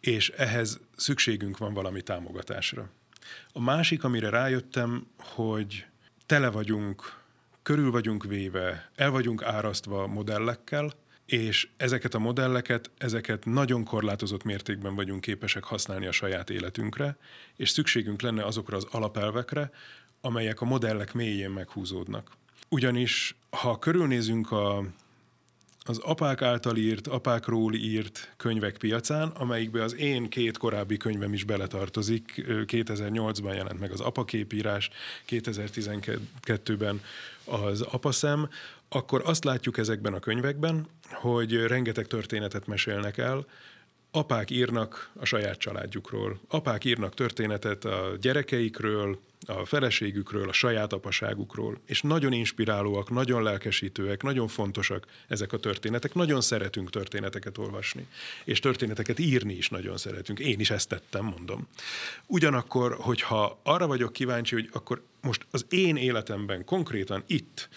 És 0.00 0.30
ehhez 0.30 0.80
szükségünk 0.96 1.58
van 1.58 1.74
valami 1.74 2.02
támogatásra. 2.02 2.90
A 3.52 3.60
másik, 3.60 4.04
amire 4.04 4.28
rájöttem, 4.28 5.06
hogy 5.18 5.86
tele 6.26 6.50
vagyunk, 6.50 7.20
körül 7.62 7.90
vagyunk 7.90 8.24
véve, 8.24 8.90
el 8.94 9.10
vagyunk 9.10 9.42
árasztva 9.42 10.06
modellekkel, 10.06 10.92
és 11.26 11.68
ezeket 11.76 12.14
a 12.14 12.18
modelleket, 12.18 12.90
ezeket 12.98 13.44
nagyon 13.44 13.84
korlátozott 13.84 14.42
mértékben 14.42 14.94
vagyunk 14.94 15.20
képesek 15.20 15.64
használni 15.64 16.06
a 16.06 16.12
saját 16.12 16.50
életünkre, 16.50 17.16
és 17.56 17.70
szükségünk 17.70 18.20
lenne 18.20 18.44
azokra 18.44 18.76
az 18.76 18.86
alapelvekre, 18.90 19.70
amelyek 20.20 20.60
a 20.60 20.64
modellek 20.64 21.12
mélyén 21.12 21.50
meghúzódnak. 21.50 22.30
Ugyanis, 22.68 23.36
ha 23.50 23.78
körülnézünk 23.78 24.50
a 24.50 24.84
az 25.88 25.98
apák 25.98 26.42
által 26.42 26.76
írt, 26.76 27.06
apákról 27.06 27.74
írt 27.74 28.32
könyvek 28.36 28.76
piacán, 28.76 29.28
amelyikbe 29.28 29.82
az 29.82 29.94
én 29.94 30.28
két 30.28 30.58
korábbi 30.58 30.96
könyvem 30.96 31.32
is 31.32 31.44
beletartozik. 31.44 32.44
2008-ban 32.46 33.54
jelent 33.54 33.80
meg 33.80 33.92
az 33.92 34.00
apaképírás, 34.00 34.90
2012-ben 35.28 37.00
az 37.44 37.80
apaszem, 37.80 38.48
akkor 38.88 39.22
azt 39.24 39.44
látjuk 39.44 39.78
ezekben 39.78 40.14
a 40.14 40.18
könyvekben, 40.18 40.86
hogy 41.10 41.54
rengeteg 41.54 42.06
történetet 42.06 42.66
mesélnek 42.66 43.18
el, 43.18 43.46
apák 44.16 44.50
írnak 44.50 45.10
a 45.14 45.24
saját 45.24 45.58
családjukról, 45.58 46.40
apák 46.48 46.84
írnak 46.84 47.14
történetet 47.14 47.84
a 47.84 48.16
gyerekeikről, 48.20 49.18
a 49.46 49.64
feleségükről, 49.64 50.48
a 50.48 50.52
saját 50.52 50.92
apaságukról, 50.92 51.80
és 51.86 52.02
nagyon 52.02 52.32
inspirálóak, 52.32 53.10
nagyon 53.10 53.42
lelkesítőek, 53.42 54.22
nagyon 54.22 54.48
fontosak 54.48 55.06
ezek 55.28 55.52
a 55.52 55.58
történetek. 55.58 56.14
Nagyon 56.14 56.40
szeretünk 56.40 56.90
történeteket 56.90 57.58
olvasni, 57.58 58.06
és 58.44 58.60
történeteket 58.60 59.18
írni 59.18 59.54
is 59.54 59.68
nagyon 59.68 59.96
szeretünk. 59.96 60.38
Én 60.38 60.60
is 60.60 60.70
ezt 60.70 60.88
tettem, 60.88 61.24
mondom. 61.24 61.68
Ugyanakkor, 62.26 62.96
hogyha 63.00 63.60
arra 63.62 63.86
vagyok 63.86 64.12
kíváncsi, 64.12 64.54
hogy 64.54 64.68
akkor 64.72 65.02
most 65.20 65.46
az 65.50 65.66
én 65.68 65.96
életemben 65.96 66.64
konkrétan 66.64 67.22
itt 67.26 67.68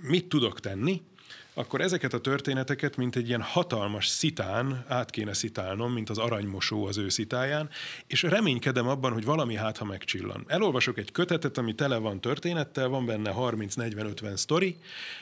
mit 0.00 0.28
tudok 0.28 0.60
tenni, 0.60 1.02
akkor 1.54 1.80
ezeket 1.80 2.12
a 2.12 2.20
történeteket, 2.20 2.96
mint 2.96 3.16
egy 3.16 3.28
ilyen 3.28 3.42
hatalmas 3.42 4.06
szitán 4.06 4.84
át 4.88 5.10
kéne 5.10 5.32
szitálnom, 5.32 5.92
mint 5.92 6.10
az 6.10 6.18
aranymosó 6.18 6.86
az 6.86 6.98
ő 6.98 7.08
szitáján, 7.08 7.68
és 8.06 8.22
reménykedem 8.22 8.88
abban, 8.88 9.12
hogy 9.12 9.24
valami 9.24 9.54
hát, 9.54 9.78
ha 9.78 9.84
megcsillan. 9.84 10.44
Elolvasok 10.46 10.98
egy 10.98 11.12
kötetet, 11.12 11.58
ami 11.58 11.74
tele 11.74 11.96
van 11.96 12.20
történettel, 12.20 12.88
van 12.88 13.06
benne 13.06 13.32
30-40-50 13.36 14.36
sztori, 14.36 14.76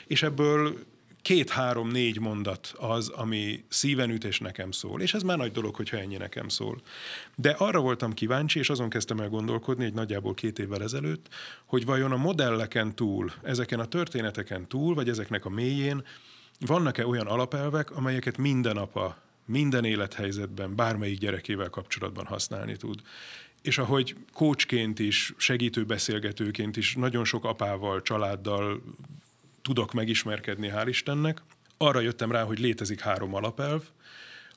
és 0.07 0.23
ebből 0.23 0.77
két-három-négy 1.21 2.19
mondat 2.19 2.73
az, 2.77 3.09
ami 3.09 3.63
szíven 3.67 4.09
üt 4.09 4.23
és 4.23 4.39
nekem 4.39 4.71
szól. 4.71 5.01
És 5.01 5.13
ez 5.13 5.21
már 5.21 5.37
nagy 5.37 5.51
dolog, 5.51 5.75
hogyha 5.75 5.97
ennyi 5.97 6.17
nekem 6.17 6.47
szól. 6.47 6.81
De 7.35 7.49
arra 7.49 7.79
voltam 7.79 8.13
kíváncsi, 8.13 8.59
és 8.59 8.69
azon 8.69 8.89
kezdtem 8.89 9.19
el 9.19 9.29
gondolkodni, 9.29 9.85
egy 9.85 9.93
nagyjából 9.93 10.33
két 10.33 10.59
évvel 10.59 10.83
ezelőtt, 10.83 11.27
hogy 11.65 11.85
vajon 11.85 12.11
a 12.11 12.17
modelleken 12.17 12.95
túl, 12.95 13.31
ezeken 13.41 13.79
a 13.79 13.85
történeteken 13.85 14.67
túl, 14.67 14.93
vagy 14.93 15.09
ezeknek 15.09 15.45
a 15.45 15.49
mélyén 15.49 16.03
vannak-e 16.59 17.07
olyan 17.07 17.27
alapelvek, 17.27 17.91
amelyeket 17.91 18.37
minden 18.37 18.77
apa, 18.77 19.17
minden 19.45 19.85
élethelyzetben, 19.85 20.75
bármelyik 20.75 21.19
gyerekével 21.19 21.69
kapcsolatban 21.69 22.25
használni 22.25 22.75
tud. 22.75 23.01
És 23.61 23.77
ahogy 23.77 24.15
kócsként 24.33 24.99
is, 24.99 25.33
segítő 25.37 25.83
beszélgetőként 25.83 26.77
is 26.77 26.95
nagyon 26.95 27.25
sok 27.25 27.45
apával, 27.45 28.01
családdal 28.01 28.81
tudok 29.61 29.93
megismerkedni, 29.93 30.71
hál' 30.75 30.87
Istennek. 30.87 31.41
Arra 31.77 31.99
jöttem 31.99 32.31
rá, 32.31 32.43
hogy 32.43 32.59
létezik 32.59 32.99
három 32.99 33.35
alapelv, 33.35 33.81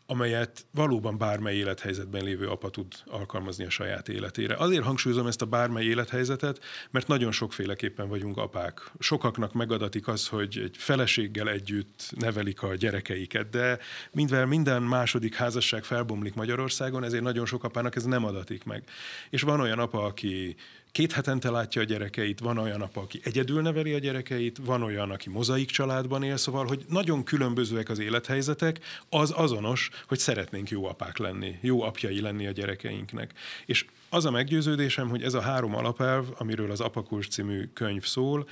amelyet 0.07 0.67
valóban 0.71 1.19
bármely 1.19 1.55
élethelyzetben 1.55 2.25
lévő 2.25 2.49
apa 2.49 2.71
tud 2.71 2.87
alkalmazni 3.07 3.65
a 3.65 3.71
saját 3.71 4.09
életére. 4.09 4.55
Azért 4.55 4.85
hangsúlyozom 4.85 5.27
ezt 5.27 5.43
a 5.43 5.47
bármely 5.47 5.85
élethelyzetet, 5.85 6.65
mert 6.91 7.07
nagyon 7.07 7.33
sokféleképpen 7.33 8.09
vagyunk 8.09 8.37
apák. 8.37 8.91
Sokaknak 8.99 9.53
megadatik 9.53 10.09
az, 10.09 10.29
hogy 10.29 10.61
egy 10.65 10.77
feleséggel 10.79 11.49
együtt 11.49 12.13
nevelik 12.17 12.63
a 12.63 12.75
gyerekeiket, 12.75 13.51
de 13.51 13.79
mivel 14.13 14.47
minden 14.47 14.83
második 14.83 15.35
házasság 15.35 15.85
felbomlik 15.85 16.35
Magyarországon, 16.35 17.05
ezért 17.05 17.23
nagyon 17.23 17.47
sok 17.47 17.65
apának 17.65 17.97
ez 17.97 18.05
nem 18.05 18.25
adatik 18.25 18.65
meg. 18.65 18.85
És 19.31 19.43
van 19.43 19.61
olyan 19.61 19.79
apa, 19.79 20.05
aki 20.05 20.57
két 20.95 21.13
hetente 21.13 21.51
látja 21.51 21.81
a 21.81 21.85
gyerekeit, 21.85 22.41
van 22.41 22.59
olyan 22.59 22.81
apa, 22.81 23.01
aki 23.01 23.21
egyedül 23.25 23.63
neveli 23.63 23.93
a 23.93 23.99
gyerekeit, 23.99 24.59
van 24.65 24.83
olyan, 24.83 25.11
aki 25.11 25.31
mozaik 25.31 25.71
családban 25.71 26.23
él, 26.23 26.37
szóval, 26.37 26.67
hogy 26.67 26.85
nagyon 26.89 27.25
különbözőek 27.25 27.89
az 27.89 27.99
élethelyzetek, 27.99 28.81
az 29.09 29.31
azonos, 29.31 29.91
hogy 30.09 30.19
szeretnénk 30.19 30.71
jó 30.71 30.85
apák 30.87 31.19
lenni, 31.19 31.59
jó 31.61 31.83
apjai 31.83 32.21
lenni 32.21 32.47
a 32.47 32.51
gyerekeinknek. 32.51 33.33
És 33.67 33.85
az 34.09 34.25
a 34.25 34.31
meggyőződésem, 34.31 35.09
hogy 35.09 35.23
ez 35.23 35.35
a 35.35 35.41
három 35.41 35.75
alapelv, 35.75 36.27
amiről 36.39 36.71
az 36.71 36.81
Apakulcs 36.81 37.29
című 37.29 37.71
könyv 37.73 38.05
szól, 38.05 38.49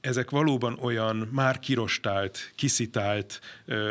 ezek 0.00 0.30
valóban 0.30 0.78
olyan 0.80 1.28
már 1.32 1.58
kirostált, 1.58 2.52
kiszitált 2.54 3.40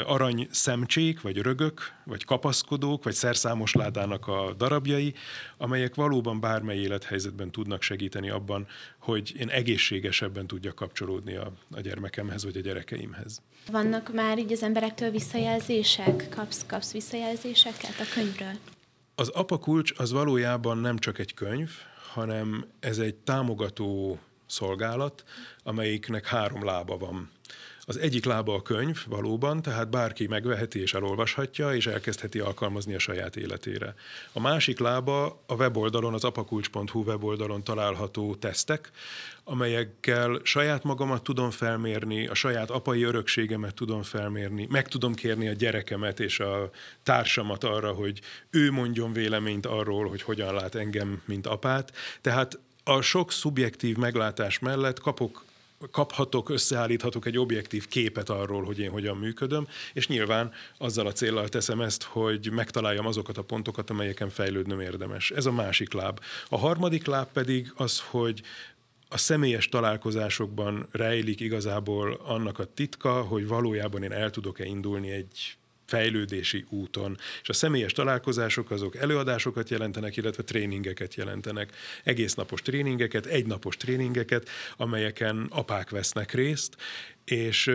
arany 0.06 0.48
szemcsék, 0.52 1.22
vagy 1.22 1.38
rögök, 1.38 1.94
vagy 2.04 2.26
kapaszkodók, 2.26 3.04
vagy 3.04 3.14
szerszámos 3.14 3.74
ládának 3.74 4.28
a 4.28 4.54
darabjai, 4.58 5.14
amelyek 5.58 5.96
valóban 5.96 6.40
bármely 6.40 6.78
élethelyzetben 6.78 7.52
tudnak 7.52 7.82
segíteni 7.82 8.30
abban, 8.30 8.68
hogy 8.98 9.34
én 9.40 9.50
egészségesebben 9.50 10.48
tudjak 10.48 10.76
kapcsolódni 10.76 11.36
a, 11.36 11.52
a 11.72 11.80
gyermekemhez, 11.80 12.44
vagy 12.44 12.58
a 12.58 12.62
gyerekeimhez. 12.62 13.42
Vannak 13.72 14.14
már 14.14 14.38
így 14.38 14.52
az 14.52 14.64
emberektől 14.64 15.12
visszajelzések? 15.12 16.30
Kapsz, 16.30 16.66
kapsz 16.68 16.92
visszajelzéseket 16.92 17.96
a 18.00 18.14
könyvről? 18.14 18.54
Az 19.16 19.30
apakulcs 19.30 19.92
az 19.98 20.12
valójában 20.12 20.78
nem 20.78 20.98
csak 20.98 21.20
egy 21.20 21.34
könyv, 21.34 21.70
hanem 22.14 22.66
ez 22.80 22.98
egy 22.98 23.16
támogató 23.16 24.20
szolgálat, 24.50 25.24
amelyiknek 25.64 26.28
három 26.28 26.64
lába 26.64 26.98
van. 26.98 27.30
Az 27.90 27.98
egyik 27.98 28.26
lába 28.26 28.54
a 28.54 28.62
könyv 28.62 28.98
valóban, 29.08 29.62
tehát 29.62 29.90
bárki 29.90 30.28
megveheti 30.28 30.82
és 30.82 30.94
elolvashatja, 30.94 31.76
és 31.76 31.88
elkezdheti 31.88 32.40
alkalmazni 32.40 32.94
a 32.94 33.00
saját 33.00 33.36
életére. 33.36 33.96
A 34.34 34.40
másik 34.40 34.80
lába 34.80 35.44
a 35.46 35.54
weboldalon, 35.54 36.14
az 36.14 36.24
apakulcs.hu 36.24 37.04
weboldalon 37.04 37.64
található 37.64 38.36
tesztek, 38.36 38.92
amelyekkel 39.44 40.40
saját 40.44 40.84
magamat 40.84 41.24
tudom 41.24 41.50
felmérni, 41.50 42.28
a 42.28 42.34
saját 42.34 42.70
apai 42.70 43.04
örökségemet 43.04 43.74
tudom 43.74 44.04
felmérni, 44.04 44.68
meg 44.70 44.88
tudom 44.88 45.14
kérni 45.14 45.48
a 45.48 45.54
gyerekemet 45.54 46.20
és 46.20 46.40
a 46.40 46.70
társamat 47.04 47.64
arra, 47.64 47.92
hogy 47.92 48.22
ő 48.50 48.72
mondjon 48.72 49.14
véleményt 49.14 49.66
arról, 49.66 50.10
hogy 50.10 50.22
hogyan 50.22 50.54
lát 50.54 50.76
engem, 50.76 51.22
mint 51.26 51.48
apát. 51.48 51.94
Tehát 52.22 52.60
a 52.90 53.02
sok 53.02 53.32
szubjektív 53.32 53.98
meglátás 53.98 54.60
mellett 54.60 55.00
kapok 55.00 55.46
kaphatok, 55.92 56.50
összeállíthatok 56.50 57.26
egy 57.26 57.38
objektív 57.38 57.88
képet 57.88 58.30
arról, 58.30 58.64
hogy 58.64 58.80
én 58.80 58.90
hogyan 58.90 59.18
működöm, 59.18 59.68
és 59.94 60.08
nyilván 60.08 60.52
azzal 60.78 61.08
a 61.08 61.12
célral 61.12 61.50
teszem 61.50 61.82
ezt, 61.82 62.04
hogy 62.04 62.52
megtaláljam 62.52 63.06
azokat 63.06 63.38
a 63.38 63.42
pontokat, 63.44 63.90
amelyeken 63.90 64.30
fejlődnöm 64.30 64.80
érdemes. 64.80 65.32
Ez 65.32 65.46
a 65.46 65.52
másik 65.52 65.94
láb. 65.94 66.20
A 66.50 66.58
harmadik 66.58 67.06
láb 67.06 67.28
pedig 67.32 67.74
az, 67.76 68.00
hogy 68.00 68.42
a 69.10 69.18
személyes 69.18 69.70
találkozásokban 69.70 70.88
rejlik 70.92 71.40
igazából 71.40 72.22
annak 72.26 72.60
a 72.60 72.74
titka, 72.74 73.22
hogy 73.22 73.48
valójában 73.48 74.04
én 74.04 74.12
el 74.12 74.30
tudok-e 74.30 74.66
indulni 74.66 75.10
egy 75.10 75.58
fejlődési 75.90 76.66
úton. 76.70 77.18
És 77.42 77.50
a 77.50 77.54
személyes 77.54 77.92
találkozások 77.92 78.72
azok 78.72 78.96
előadásokat 78.96 79.70
jelentenek, 79.70 80.18
illetve 80.18 80.44
tréningeket 80.44 81.16
jelentenek. 81.16 81.72
Egész 82.04 82.34
napos 82.34 82.62
tréningeket, 82.62 83.26
egynapos 83.26 83.78
tréningeket, 83.78 84.50
amelyeken 84.78 85.48
apák 85.50 85.90
vesznek 85.90 86.32
részt, 86.32 86.76
és 87.26 87.72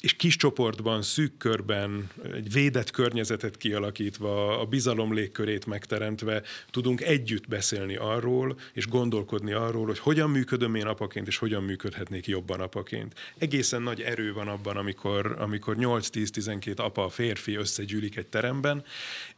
és 0.00 0.14
kis 0.14 0.36
csoportban, 0.36 1.02
szűk 1.02 1.36
körben, 1.36 2.10
egy 2.34 2.52
védett 2.52 2.90
környezetet 2.90 3.56
kialakítva, 3.56 4.58
a 4.60 4.64
bizalom 4.64 5.14
légkörét 5.14 5.66
megteremtve 5.66 6.42
tudunk 6.70 7.00
együtt 7.00 7.48
beszélni 7.48 7.96
arról, 7.96 8.58
és 8.72 8.86
gondolkodni 8.86 9.52
arról, 9.52 9.86
hogy 9.86 9.98
hogyan 9.98 10.30
működöm 10.30 10.74
én 10.74 10.86
apaként, 10.86 11.26
és 11.26 11.36
hogyan 11.36 11.62
működhetnék 11.62 12.26
jobban 12.26 12.60
apaként. 12.60 13.14
Egészen 13.38 13.82
nagy 13.82 14.00
erő 14.00 14.32
van 14.32 14.48
abban, 14.48 14.76
amikor, 14.76 15.36
amikor 15.38 15.76
8-10-12 15.78 16.76
apa, 16.76 17.08
férfi 17.08 17.54
összegyűlik 17.54 18.16
egy 18.16 18.26
teremben, 18.26 18.84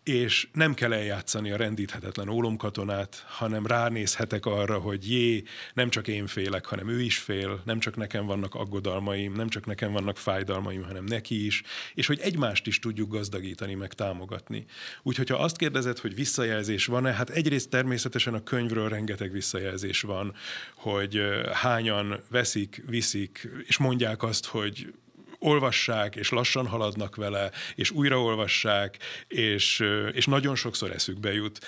és 0.04 0.48
nem 0.52 0.74
kell 0.74 0.92
eljátszani 0.92 1.50
a 1.50 1.56
rendíthetetlen 1.56 2.28
ólomkatonát, 2.28 3.24
hanem 3.28 3.66
ránézhetek 3.66 4.46
arra, 4.46 4.78
hogy 4.78 5.10
jé, 5.10 5.42
nem 5.74 5.90
csak 5.90 6.08
én 6.08 6.26
félek, 6.26 6.66
hanem 6.66 6.88
ő 6.88 7.00
is 7.00 7.18
fél, 7.18 7.62
nem 7.64 7.78
csak 7.78 7.96
nekem 7.96 8.26
vannak 8.26 8.54
aggodalmaim, 8.54 9.32
nem 9.32 9.48
csak 9.48 9.66
nekem 9.66 9.92
vannak 9.92 10.16
fájdalmaim, 10.52 10.82
hanem 10.82 11.04
neki 11.04 11.46
is, 11.46 11.62
és 11.94 12.06
hogy 12.06 12.18
egymást 12.20 12.66
is 12.66 12.78
tudjuk 12.78 13.10
gazdagítani, 13.10 13.74
meg 13.74 13.92
támogatni. 13.92 14.64
Úgyhogy 15.02 15.28
ha 15.28 15.36
azt 15.36 15.56
kérdezed, 15.56 15.98
hogy 15.98 16.14
visszajelzés 16.14 16.86
van-e, 16.86 17.12
hát 17.12 17.30
egyrészt 17.30 17.70
természetesen 17.70 18.34
a 18.34 18.42
könyvről 18.42 18.88
rengeteg 18.88 19.32
visszajelzés 19.32 20.00
van, 20.00 20.34
hogy 20.74 21.20
hányan 21.52 22.20
veszik, 22.30 22.82
viszik, 22.86 23.48
és 23.66 23.78
mondják 23.78 24.22
azt, 24.22 24.46
hogy 24.46 24.92
olvassák, 25.42 26.16
és 26.16 26.30
lassan 26.30 26.66
haladnak 26.66 27.16
vele, 27.16 27.50
és 27.74 27.90
újraolvassák, 27.90 28.98
és, 29.28 29.84
és 30.12 30.26
nagyon 30.26 30.54
sokszor 30.54 30.90
eszükbe 30.90 31.32
jut. 31.32 31.60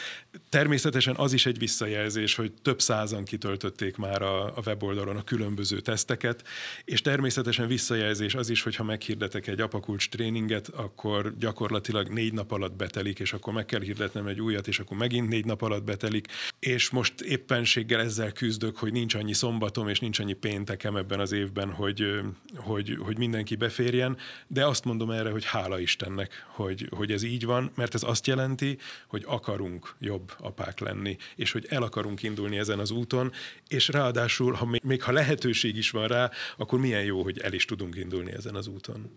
Természetesen 0.48 1.14
az 1.16 1.32
is 1.32 1.46
egy 1.46 1.58
visszajelzés, 1.58 2.34
hogy 2.34 2.52
több 2.62 2.80
százan 2.80 3.24
kitöltötték 3.24 3.96
már 3.96 4.22
a, 4.22 4.44
a 4.44 4.60
weboldalon 4.66 5.16
a 5.16 5.24
különböző 5.24 5.80
teszteket, 5.80 6.44
és 6.84 7.00
természetesen 7.00 7.66
visszajelzés 7.66 8.34
az 8.34 8.48
is, 8.48 8.62
hogyha 8.62 8.84
meghirdetek 8.84 9.46
egy 9.46 9.60
apakulcs 9.60 10.08
tréninget, 10.08 10.68
akkor 10.68 11.34
gyakorlatilag 11.38 12.08
négy 12.08 12.32
nap 12.32 12.52
alatt 12.52 12.76
betelik, 12.76 13.18
és 13.18 13.32
akkor 13.32 13.52
meg 13.52 13.66
kell 13.66 13.80
hirdetnem 13.80 14.26
egy 14.26 14.40
újat, 14.40 14.68
és 14.68 14.78
akkor 14.78 14.96
megint 14.96 15.28
négy 15.28 15.44
nap 15.44 15.62
alatt 15.62 15.84
betelik, 15.84 16.26
és 16.58 16.90
most 16.90 17.20
éppenséggel 17.20 18.00
ezzel 18.00 18.32
küzdök, 18.32 18.76
hogy 18.76 18.92
nincs 18.92 19.14
annyi 19.14 19.32
szombatom, 19.32 19.88
és 19.88 20.00
nincs 20.00 20.18
annyi 20.18 20.32
péntekem 20.32 20.96
ebben 20.96 21.20
az 21.20 21.32
évben, 21.32 21.70
hogy, 21.70 22.20
hogy, 22.56 22.96
hogy 23.00 23.18
mindenki 23.18 23.56
beférjen, 23.64 24.16
de 24.46 24.66
azt 24.66 24.84
mondom 24.84 25.10
erre, 25.10 25.30
hogy 25.30 25.44
hála 25.44 25.78
Istennek, 25.80 26.46
hogy, 26.46 26.88
hogy 26.90 27.12
ez 27.12 27.22
így 27.22 27.44
van, 27.44 27.70
mert 27.74 27.94
ez 27.94 28.02
azt 28.02 28.26
jelenti, 28.26 28.78
hogy 29.06 29.24
akarunk 29.26 29.94
jobb 29.98 30.32
apák 30.38 30.80
lenni, 30.80 31.16
és 31.36 31.52
hogy 31.52 31.66
el 31.68 31.82
akarunk 31.82 32.22
indulni 32.22 32.58
ezen 32.58 32.78
az 32.78 32.90
úton, 32.90 33.32
és 33.68 33.88
ráadásul, 33.88 34.52
ha 34.52 34.64
még, 34.64 34.80
még 34.84 35.02
ha 35.02 35.12
lehetőség 35.12 35.76
is 35.76 35.90
van 35.90 36.06
rá, 36.08 36.30
akkor 36.56 36.78
milyen 36.78 37.04
jó, 37.04 37.22
hogy 37.22 37.38
el 37.38 37.52
is 37.52 37.64
tudunk 37.64 37.96
indulni 37.96 38.32
ezen 38.32 38.54
az 38.54 38.66
úton. 38.66 39.10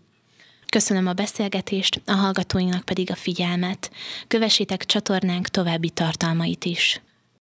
Köszönöm 0.68 1.06
a 1.06 1.12
beszélgetést, 1.12 2.02
a 2.06 2.12
hallgatóinknak 2.12 2.84
pedig 2.84 3.10
a 3.10 3.14
figyelmet. 3.14 3.90
Kövessétek 4.28 4.84
csatornánk 4.84 5.48
további 5.48 5.90
tartalmait 5.90 6.64
is. 6.64 7.00